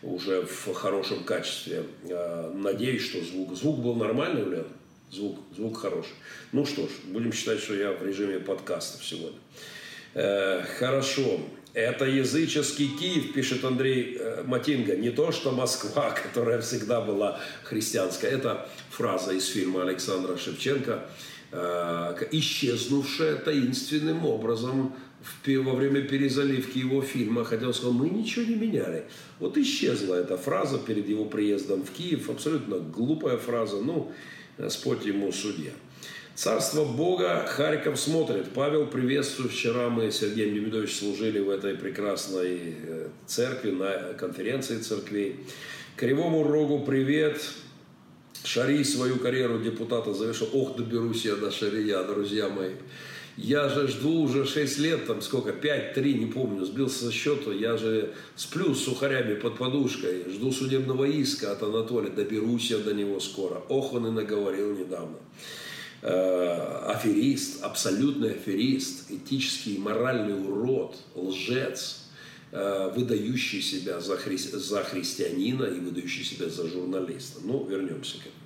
[0.03, 1.85] уже в хорошем качестве.
[2.09, 4.65] Э, надеюсь, что звук, звук был нормальный, Ульяна?
[5.11, 6.15] Звук, звук хороший.
[6.53, 9.39] Ну что ж, будем считать, что я в режиме подкастов сегодня.
[10.15, 11.41] Э, хорошо.
[11.73, 14.97] Это языческий Киев, пишет Андрей э, Матинга.
[14.97, 18.29] Не то, что Москва, которая всегда была христианская.
[18.29, 21.05] Это фраза из фильма Александра Шевченко,
[21.53, 28.45] э, исчезнувшая таинственным образом в, во время перезаливки его фильма, хотя он сказал, мы ничего
[28.45, 29.05] не меняли.
[29.41, 34.13] Вот исчезла эта фраза перед его приездом в Киев, абсолютно глупая фраза, ну,
[34.59, 35.73] Господь ему судья.
[36.35, 38.51] Царство Бога Харьков смотрит.
[38.55, 39.49] Павел, приветствую.
[39.49, 45.37] Вчера мы с Сергеем Демидовичем служили в этой прекрасной э, церкви, на конференции церквей.
[45.97, 47.41] Кривому Рогу привет.
[48.45, 50.49] Шари свою карьеру депутата завершил.
[50.53, 52.73] Ох, доберусь я до Шария, друзья мои.
[53.37, 57.51] Я же жду уже 6 лет, там сколько, 5-3, не помню, сбился со счета.
[57.51, 62.11] Я же сплю с сухарями под подушкой, жду судебного иска от Анатолия.
[62.11, 63.61] Доберусь я до него скоро.
[63.69, 65.17] Ох, он и наговорил недавно.
[66.03, 72.05] Э, аферист, абсолютный аферист, этический и моральный урод, лжец,
[72.53, 74.37] э, выдающий себя за, хри...
[74.37, 77.41] за христианина и выдающий себя за журналиста.
[77.43, 78.44] Ну, вернемся к этому.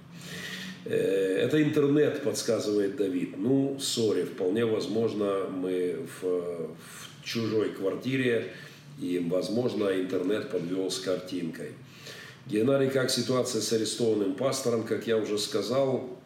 [0.89, 3.37] Э, это интернет, подсказывает Давид.
[3.37, 8.53] Ну, сори, вполне возможно, мы в, в чужой квартире,
[8.99, 11.73] и, возможно, интернет подвел с картинкой.
[12.47, 16.19] Геннадий, как ситуация с арестованным пастором, как я уже сказал,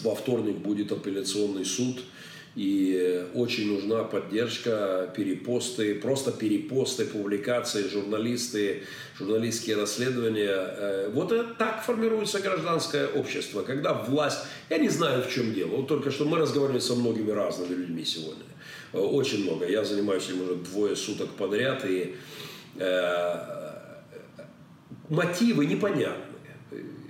[0.00, 2.02] во вторник будет апелляционный суд–
[2.56, 8.82] и очень нужна поддержка, перепосты, просто перепосты, публикации, журналисты,
[9.16, 10.50] журналистские расследования.
[10.50, 14.40] Э, вот это так формируется гражданское общество, когда власть...
[14.68, 15.76] Я не знаю, в чем дело.
[15.76, 18.42] Вот только что мы разговаривали со многими разными людьми сегодня.
[18.92, 19.68] Э, очень много.
[19.68, 22.16] Я занимаюсь им уже двое суток подряд, и
[22.76, 23.34] э,
[25.08, 26.24] мотивы непонятны.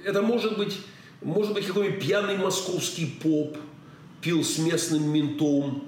[0.04, 0.76] Это может быть,
[1.22, 3.56] может быть какой-нибудь пьяный московский поп–
[4.20, 5.84] пил с местным ментом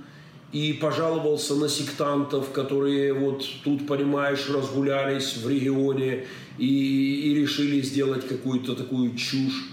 [0.53, 6.27] и пожаловался на сектантов, которые вот тут, понимаешь, разгулялись в регионе
[6.59, 9.65] и, и решили сделать какую-то такую чушь.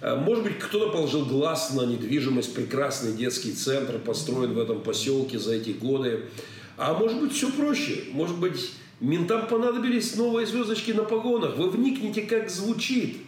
[0.00, 5.38] Э, может быть, кто-то положил глаз на недвижимость, прекрасный детский центр, построен в этом поселке
[5.38, 6.24] за эти годы.
[6.76, 8.04] А может быть, все проще.
[8.12, 11.56] Может быть, ментам понадобились новые звездочки на погонах.
[11.56, 13.16] Вы вникните, как звучит–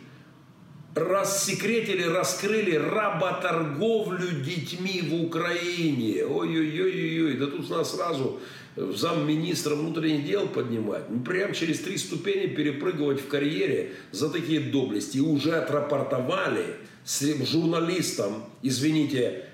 [0.94, 6.24] рассекретили, раскрыли работорговлю детьми в Украине.
[6.24, 8.40] Ой-ой-ой-ой, да тут нас сразу
[8.76, 11.04] в замминистра внутренних дел поднимать.
[11.08, 15.18] Ну, прям через три ступени перепрыгивать в карьере за такие доблести.
[15.18, 19.44] И уже отрапортовали с журналистам, извините,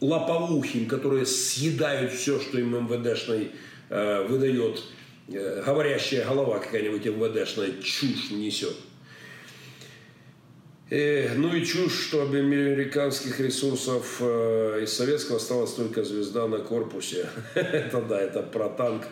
[0.00, 3.50] лоповухим, которые съедают все, что им МВДшный
[3.88, 4.82] э, выдает
[5.28, 8.76] э, говорящая голова какая-нибудь МВДшная чушь несет.
[10.90, 17.28] И, ну и чушь, что американских ресурсов э, из советского осталась только звезда на корпусе.
[17.54, 19.04] это да, это про танк,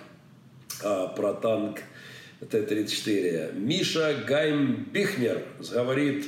[0.82, 1.80] а, про танк
[2.40, 3.58] Т-34.
[3.58, 6.26] Миша Гаймбихнер говорит,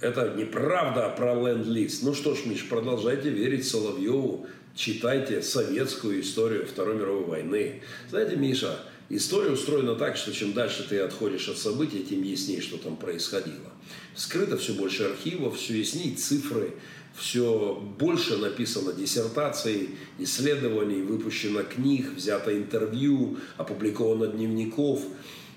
[0.00, 2.02] это неправда про ленд-лиз.
[2.02, 7.82] Ну что ж, Миш, продолжайте верить Соловьеву, читайте советскую историю Второй мировой войны.
[8.08, 8.78] Знаете, Миша,
[9.08, 13.72] история устроена так, что чем дальше ты отходишь от событий, тем яснее, что там происходило.
[14.14, 16.74] Скрыто все больше архивов, все яснее цифры,
[17.14, 25.02] все больше написано диссертаций, исследований, выпущено книг, взято интервью, опубликовано дневников.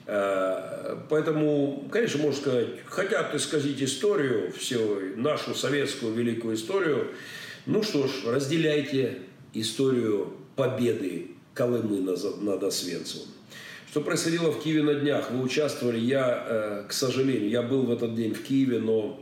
[0.05, 7.09] Э, поэтому, конечно, можно сказать, хотят исказить историю, всю нашу советскую великую историю.
[7.65, 9.19] Ну что ж, разделяйте
[9.53, 13.27] историю победы Колымы над Освенцевым.
[13.89, 15.31] Что происходило в Киеве на днях?
[15.31, 19.19] Вы участвовали, я, э, к сожалению, я был в этот день в Киеве, но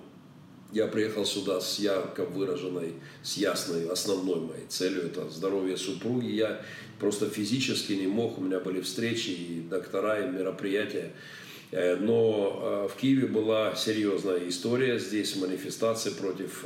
[0.73, 2.91] я приехал сюда с ярко выраженной,
[3.23, 5.05] с ясной основной моей целью.
[5.05, 6.31] Это здоровье супруги.
[6.31, 6.61] Я
[6.99, 11.13] просто физически не мог, у меня были встречи и доктора, и мероприятия.
[11.71, 14.99] Э, но э, в Киеве была серьезная история.
[14.99, 16.65] Здесь манифестации против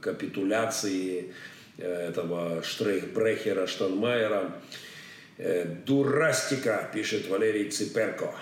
[0.00, 1.32] капитуляции
[1.78, 4.52] этого Штрейхбрехера, Штанмайера.
[5.86, 8.34] Дурастика, пишет Валерий Циперко.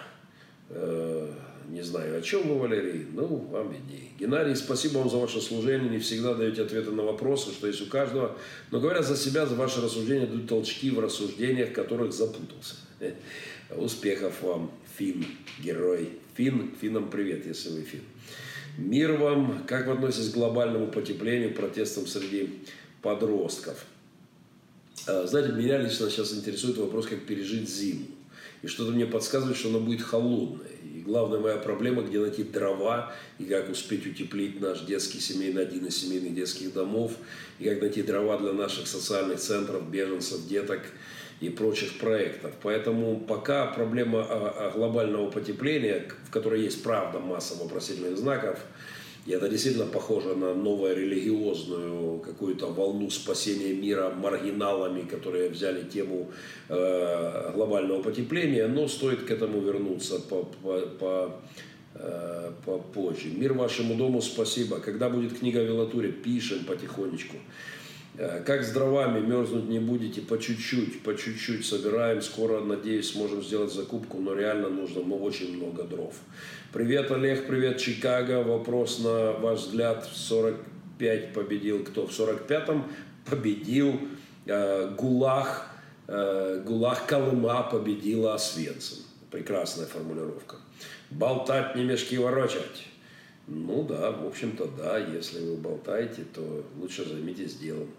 [0.71, 1.29] Э,
[1.69, 4.11] не знаю, о чем вы, Валерий, ну, вам виднее.
[4.19, 5.89] Геннадий, спасибо вам за ваше служение.
[5.89, 8.37] Не всегда даете ответы на вопросы, что есть у каждого.
[8.71, 12.77] Но говоря за себя, за ваши рассуждения дают толчки в рассуждениях, которых запутался.
[13.71, 15.27] Успехов вам, Фин,
[15.63, 16.11] герой.
[16.37, 18.03] Фин, Финам привет, если вы Фин.
[18.77, 19.65] Мир вам.
[19.67, 22.61] Как вы относитесь к глобальному потеплению, протестам среди
[23.03, 23.85] подростков?
[25.07, 28.07] А, знаете, меня лично сейчас интересует вопрос, как пережить зиму.
[28.63, 30.71] И что-то мне подсказывает, что она будет холодная.
[30.83, 35.85] И главная моя проблема, где найти дрова, и как успеть утеплить наш детский семейный, один
[35.85, 37.13] из семейных детских домов,
[37.59, 40.81] и как найти дрова для наших социальных центров, беженцев, деток
[41.41, 42.53] и прочих проектов.
[42.63, 48.59] Поэтому пока проблема глобального потепления, в которой есть правда масса вопросительных знаков,
[49.27, 56.31] и это действительно похоже на новую религиозную какую-то волну спасения мира маргиналами, которые взяли тему
[56.69, 61.41] э, глобального потепления, но стоит к этому вернуться по, по, по,
[61.95, 63.29] э, попозже.
[63.29, 64.79] Мир вашему дому, спасибо.
[64.81, 67.37] Когда будет книга о велатуре, пишем потихонечку.
[68.17, 72.23] Э, как с дровами мерзнуть не будете, по чуть-чуть, по чуть-чуть собираем.
[72.23, 76.15] Скоро, надеюсь, сможем сделать закупку, но реально нужно ну, очень много дров.
[76.73, 78.45] Привет, Олег, привет, Чикаго.
[78.45, 80.07] Вопрос на ваш взгляд.
[80.07, 82.07] В 45 победил кто?
[82.07, 82.85] В 45-м
[83.29, 84.01] победил
[84.47, 85.67] э, Гулах,
[86.07, 88.99] э, Гулах Колыма победила Освенцим.
[89.33, 90.57] Прекрасная формулировка.
[91.11, 92.87] Болтать, не мешки ворочать.
[93.47, 97.91] Ну да, в общем-то да, если вы болтаете, то лучше займитесь делом.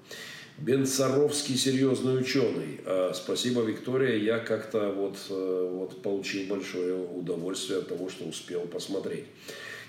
[0.57, 2.79] Бенцаровский серьезный ученый.
[2.85, 4.17] А, спасибо, Виктория.
[4.17, 9.25] Я как-то вот, э, вот получил большое удовольствие от того, что успел посмотреть.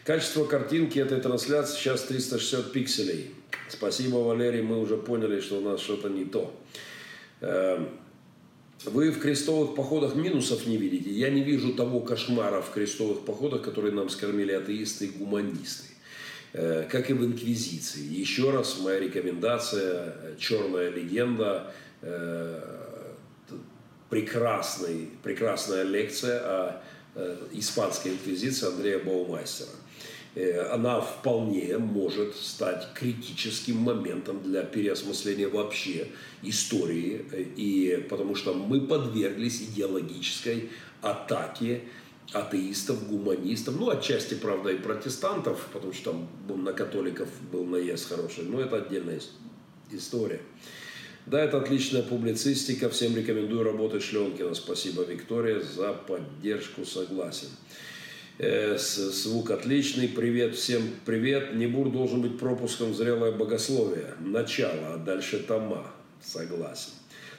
[0.05, 3.31] Качество картинки этой трансляции сейчас 360 пикселей.
[3.69, 4.63] Спасибо, Валерий.
[4.63, 6.53] Мы уже поняли, что у нас что-то не то.
[8.85, 11.11] Вы в крестовых походах минусов не видите.
[11.11, 15.87] Я не вижу того кошмара в крестовых походах, который нам скормили атеисты и гуманисты.
[16.53, 18.03] Э, как и в Инквизиции.
[18.03, 21.73] Еще раз моя рекомендация «Черная легенда»,
[22.03, 22.63] э,
[24.09, 26.83] прекрасный, прекрасная лекция о
[27.15, 29.69] э, испанской инквизиции Андрея Баумайстера.
[30.71, 36.09] Она вполне может стать критическим моментом для переосмысления вообще
[36.43, 37.25] истории,
[37.57, 40.69] и потому что мы подверглись идеологической
[41.01, 41.83] атаке
[42.33, 48.45] атеистов, гуманистов, ну, отчасти, правда, и протестантов, потому что там на католиков был наезд хороший,
[48.45, 49.21] но это отдельная
[49.91, 50.41] история.
[51.27, 52.89] Да, это отличная публицистика.
[52.89, 54.55] Всем рекомендую работать Шленкина.
[54.55, 56.85] Спасибо, Виктория, за поддержку.
[56.85, 57.49] Согласен.
[58.39, 60.09] Э, звук отличный.
[60.09, 60.83] Привет всем.
[61.07, 61.55] Привет.
[61.55, 64.13] Небур должен быть пропуском зрелое богословие.
[64.21, 65.91] Начало, а дальше тома.
[66.21, 66.91] Согласен.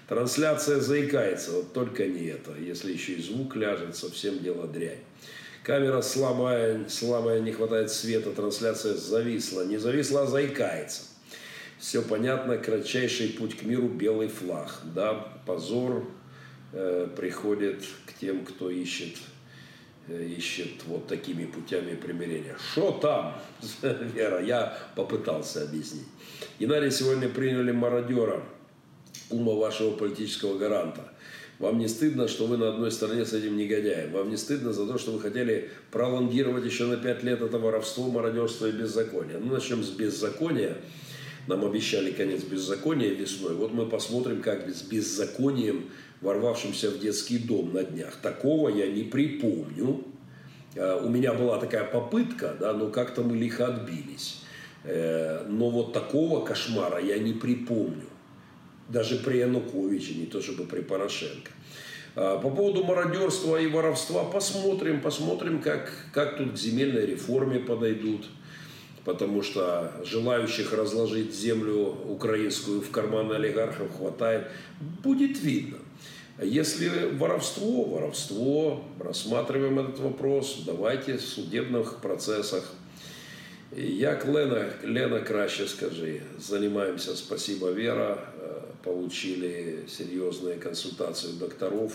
[0.08, 2.54] Трансляция заикается, вот только не это.
[2.60, 4.98] Если еще и звук ляжет, совсем дело дрянь.
[5.62, 9.66] Камера слабая, слабая, не хватает света, трансляция зависла.
[9.66, 11.04] Не зависла, а заикается.
[11.78, 14.82] Все понятно, кратчайший путь к миру– белый флаг.
[14.96, 16.08] Да, позор
[16.74, 19.18] э, приходит к тем, кто ищет,
[20.10, 22.56] ищет вот такими путями примирения.
[22.72, 23.38] Что там,
[24.14, 24.44] Вера?
[24.44, 26.08] Я попытался объяснить.
[26.60, 28.44] Геннадий сегодня приняли мародера–
[29.30, 31.12] ума вашего политического гаранта.
[31.60, 34.12] Вам не стыдно, что вы на одной стороне с этим негодяем.
[34.12, 38.10] Вам не стыдно за то, что вы хотели пролонгировать еще на пять лет это воровство,
[38.10, 39.40] мародерство и беззаконие.
[39.40, 40.78] Ну, начнем с беззакония.
[41.48, 43.56] Нам обещали конец беззакония весной.
[43.56, 45.90] Вот мы посмотрим, как с беззаконием,
[46.22, 48.16] ворвавшимся в детский дом на днях.
[48.22, 50.04] Такого я не припомню.
[50.76, 54.42] А, у меня была такая попытка, да, но как-то мы лихо отбились.
[54.84, 58.08] Э, но вот такого кошмара я не припомню.
[58.90, 61.52] Даже при Януковиче, не то чтобы при Порошенко.
[62.16, 68.26] А, по поводу мародерства и воровства посмотрим, посмотрим, как, как тут к земельной реформе подойдут.
[69.04, 74.48] Потому что желающих разложить землю украинскую в карманы олигархов хватает.
[75.04, 75.78] Будет видно.
[76.42, 82.74] Если воровство, воровство, рассматриваем этот вопрос, давайте в судебных процессах–
[83.76, 91.92] Як Лена, Лена краще скажи, занимаемся, спасибо, Вера, э, получили серьезные консультации у докторов,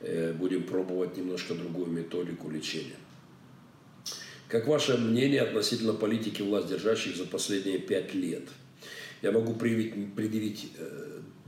[0.00, 2.96] э, будем пробовать немножко другую методику лечения.
[4.48, 8.44] Как ваше мнение относительно политики власть держащих за последние пять лет?
[9.22, 11.03] Я могу предъявить, предъявить э,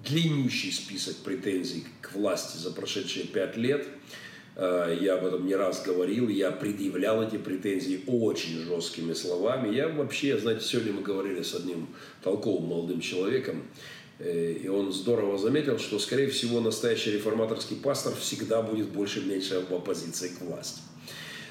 [0.08, 3.86] длиннющий список претензий к власти за прошедшие пять лет–
[4.56, 9.74] Э, я об этом не раз говорил, я предъявлял эти претензии очень жесткими словами.
[9.74, 11.88] Я вообще, знаете, сегодня мы говорили с одним
[12.22, 13.62] толковым молодым человеком,
[14.18, 19.74] э, и он здорово заметил, что, скорее всего, настоящий реформаторский пастор всегда будет больше-меньше в
[19.74, 20.80] оппозиции к власти.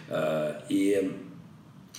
[0.09, 1.11] Э, и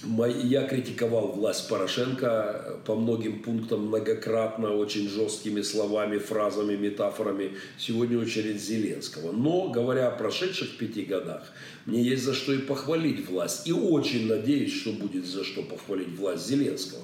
[0.05, 7.57] я критиковал власть Порошенко по многим пунктам многократно, очень жесткими словами, фразами, метафорами.
[7.79, 9.33] Сегодня очередь Зеленского.
[9.33, 11.51] Но, говоря о прошедших пяти годах,
[11.87, 13.67] мне есть за что и похвалить власть.
[13.67, 17.03] И очень надеюсь, что будет за что похвалить власть Зеленского.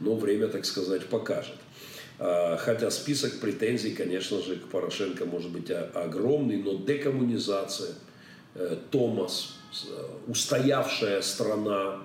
[0.00, 1.56] Но время, так сказать, покажет.
[2.18, 7.94] А, хотя список претензий, конечно же, к Порошенко может быть огромный, но декоммунизация,
[8.54, 9.56] э, Томас,
[9.88, 12.02] э, устоявшая страна,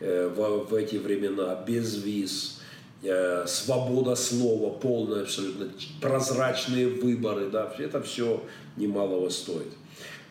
[0.00, 2.60] в, в эти времена, без виз,
[3.02, 5.68] э, свобода слова, полная абсолютно,
[6.00, 8.42] прозрачные выборы, да, это все
[8.76, 9.72] немалого стоит.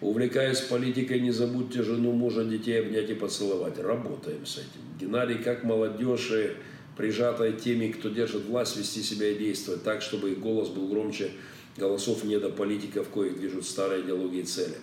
[0.01, 3.77] Увлекаясь политикой, не забудьте жену, мужа, детей обнять и поцеловать.
[3.79, 4.81] Работаем с этим.
[4.99, 6.31] Геннадий, как молодежь,
[6.95, 11.31] прижатая теми, кто держит власть, вести себя и действовать так, чтобы их голос был громче
[11.77, 14.75] голосов недополитиков, коих движут старые идеологии и цели.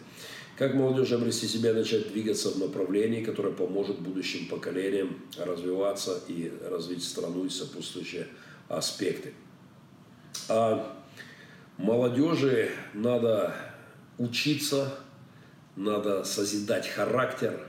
[0.56, 6.50] Как молодежь обрести себя и начать двигаться в направлении, которое поможет будущим поколениям развиваться и
[6.64, 8.26] развить страну и сопутствующие
[8.68, 9.34] аспекты.
[10.48, 10.96] А
[11.76, 13.54] молодежи надо
[14.16, 14.98] учиться,
[15.76, 17.60] надо созидать характер,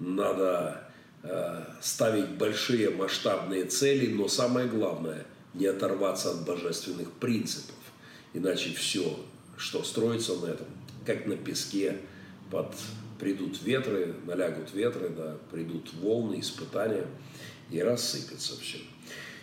[0.00, 0.90] надо
[1.22, 5.24] э, ставить большие масштабные цели, но самое главное–
[5.54, 7.76] не оторваться от божественных принципов.
[8.32, 9.20] Иначе все,
[9.56, 10.66] что строится на этом,
[11.06, 11.98] как на песке–
[12.54, 12.72] под
[13.18, 17.04] придут ветры, налягут ветры, да, придут волны, испытания,
[17.72, 18.78] и рассыпется все.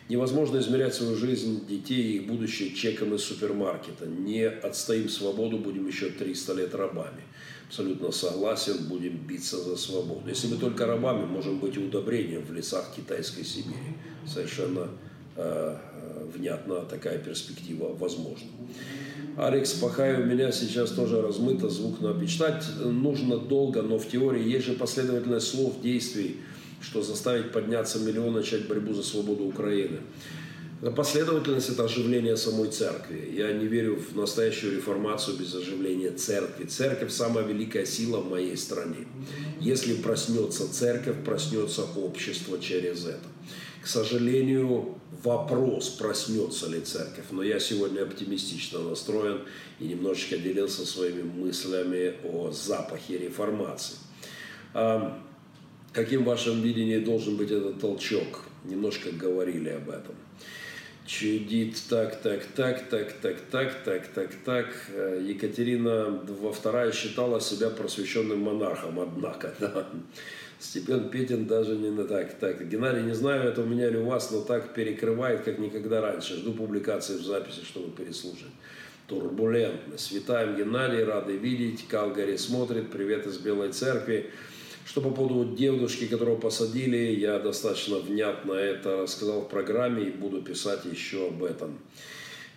[0.08, 4.06] Невозможно измерять свою жизнь детей и их будущее чеком из супермаркета.
[4.06, 7.24] Не отстоим свободу, будем еще 300 лет рабами.
[7.68, 10.30] Абсолютно согласен, будем биться за свободу.
[10.30, 13.98] Если мы только рабами, можем быть и удобрением в лесах китайской Сибири.
[14.26, 14.88] Совершенно
[15.36, 18.48] э, э внятно такая перспектива возможна.
[19.38, 24.48] Алекс Пахай у меня сейчас тоже размыто звук, но читать нужно долго, но в теории
[24.48, 26.38] есть же последовательность слов, действий,
[26.82, 30.00] что заставить подняться миллион, начать борьбу за свободу Украины.
[30.82, 33.32] Последовательность– это оживление самой церкви.
[33.36, 36.66] Я не верю в настоящую реформацию без оживления церкви.
[36.66, 39.06] Церковь– самая великая сила в моей стране.
[39.60, 43.28] Если проснется церковь, проснется общество через это.
[43.84, 47.26] К сожалению, вопрос, проснется ли церковь.
[47.30, 49.42] Но я сегодня оптимистично настроен
[49.80, 53.98] и немножечко делился своими мыслями о запахе реформации.
[54.74, 55.22] А
[55.94, 58.46] каким в вашем видении должен быть этот толчок?
[58.66, 60.16] Немножко говорили об этом.
[61.06, 64.68] Чудит так, так, так, так, так, так, так, так, так.
[65.22, 69.88] Екатерина II считала себя просвещенным монархом, однако, да.
[70.60, 72.36] Степен Петин даже не на так.
[72.36, 76.02] Так, Геннадий, не знаю, это у меня или у вас, но так перекрывает, как никогда
[76.02, 76.36] раньше.
[76.36, 78.52] Жду публикации в записи, чтобы переслушать.
[79.08, 79.98] Турбулентно.
[79.98, 81.88] Святаем Геннадий, рады видеть.
[81.88, 82.92] Калгари смотрит.
[82.92, 84.30] Привет из Белой Церкви.
[84.86, 90.42] Что по поводу девушки, которого посадили, я достаточно внятно это рассказал в программе и буду
[90.42, 91.80] писать еще об этом.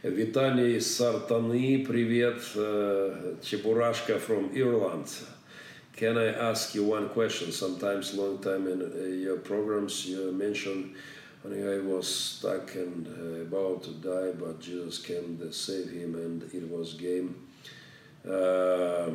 [0.02, 2.42] Виталий Сартаны, привет.
[2.54, 5.08] Э, Чебурашка from Ireland.
[5.98, 7.52] Can I ask you one question?
[7.52, 10.94] Sometimes, long time in uh, your programs, you mentioned
[11.42, 16.16] when I was stuck and uh, about to die, but Jesus came to save him,
[16.16, 17.36] and it was game
[18.26, 19.10] Uh,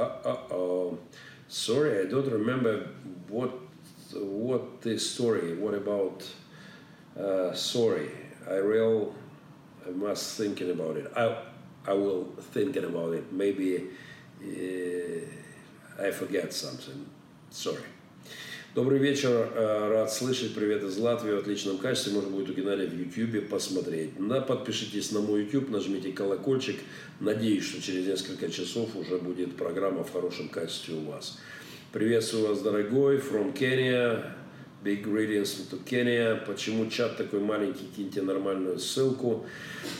[0.00, 0.98] uh-oh.
[1.48, 2.88] Sorry, I don't remember
[3.28, 3.50] what
[4.12, 5.54] what this story.
[5.56, 6.28] What about
[7.18, 8.10] uh, sorry?
[8.48, 9.14] I real
[9.86, 11.12] I must thinking about it.
[11.16, 11.36] I
[11.86, 13.32] I will thinking about it.
[13.32, 13.88] Maybe
[14.42, 17.06] uh, I forget something.
[17.50, 17.93] Sorry.
[18.74, 20.52] Добрый вечер, рад слышать.
[20.52, 22.12] Привет из Латвии в отличном качестве.
[22.12, 24.18] Можно будет у Геннадия в YouTube посмотреть.
[24.18, 26.80] На, подпишитесь на мой YouTube, нажмите колокольчик.
[27.20, 31.38] Надеюсь, что через несколько часов уже будет программа в хорошем качестве у вас.
[31.92, 34.32] Приветствую вас, дорогой, from Kenya.
[34.84, 36.36] Big to Kenya.
[36.46, 37.86] Почему чат такой маленький?
[37.96, 39.46] Киньте нормальную ссылку.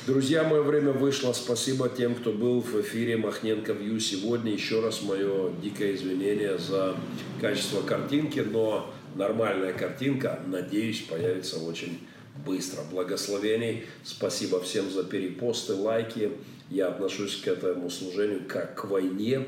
[0.07, 1.33] Друзья, мое время вышло.
[1.33, 4.53] Спасибо тем, кто был в эфире Махненко Вью сегодня.
[4.53, 6.97] Еще раз мое дикое извинение за
[7.41, 12.07] качество картинки, но нормальная картинка, надеюсь, появится очень
[12.45, 12.83] быстро.
[12.91, 13.85] Благословений.
[14.03, 16.33] Спасибо всем за перепосты, лайки.
[16.69, 19.47] Я отношусь к этому служению как к войне.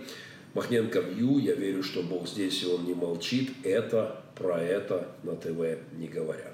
[0.55, 3.51] Махненко Вью, я верю, что Бог здесь, и Он не молчит.
[3.63, 6.53] Это про это на ТВ не говорят.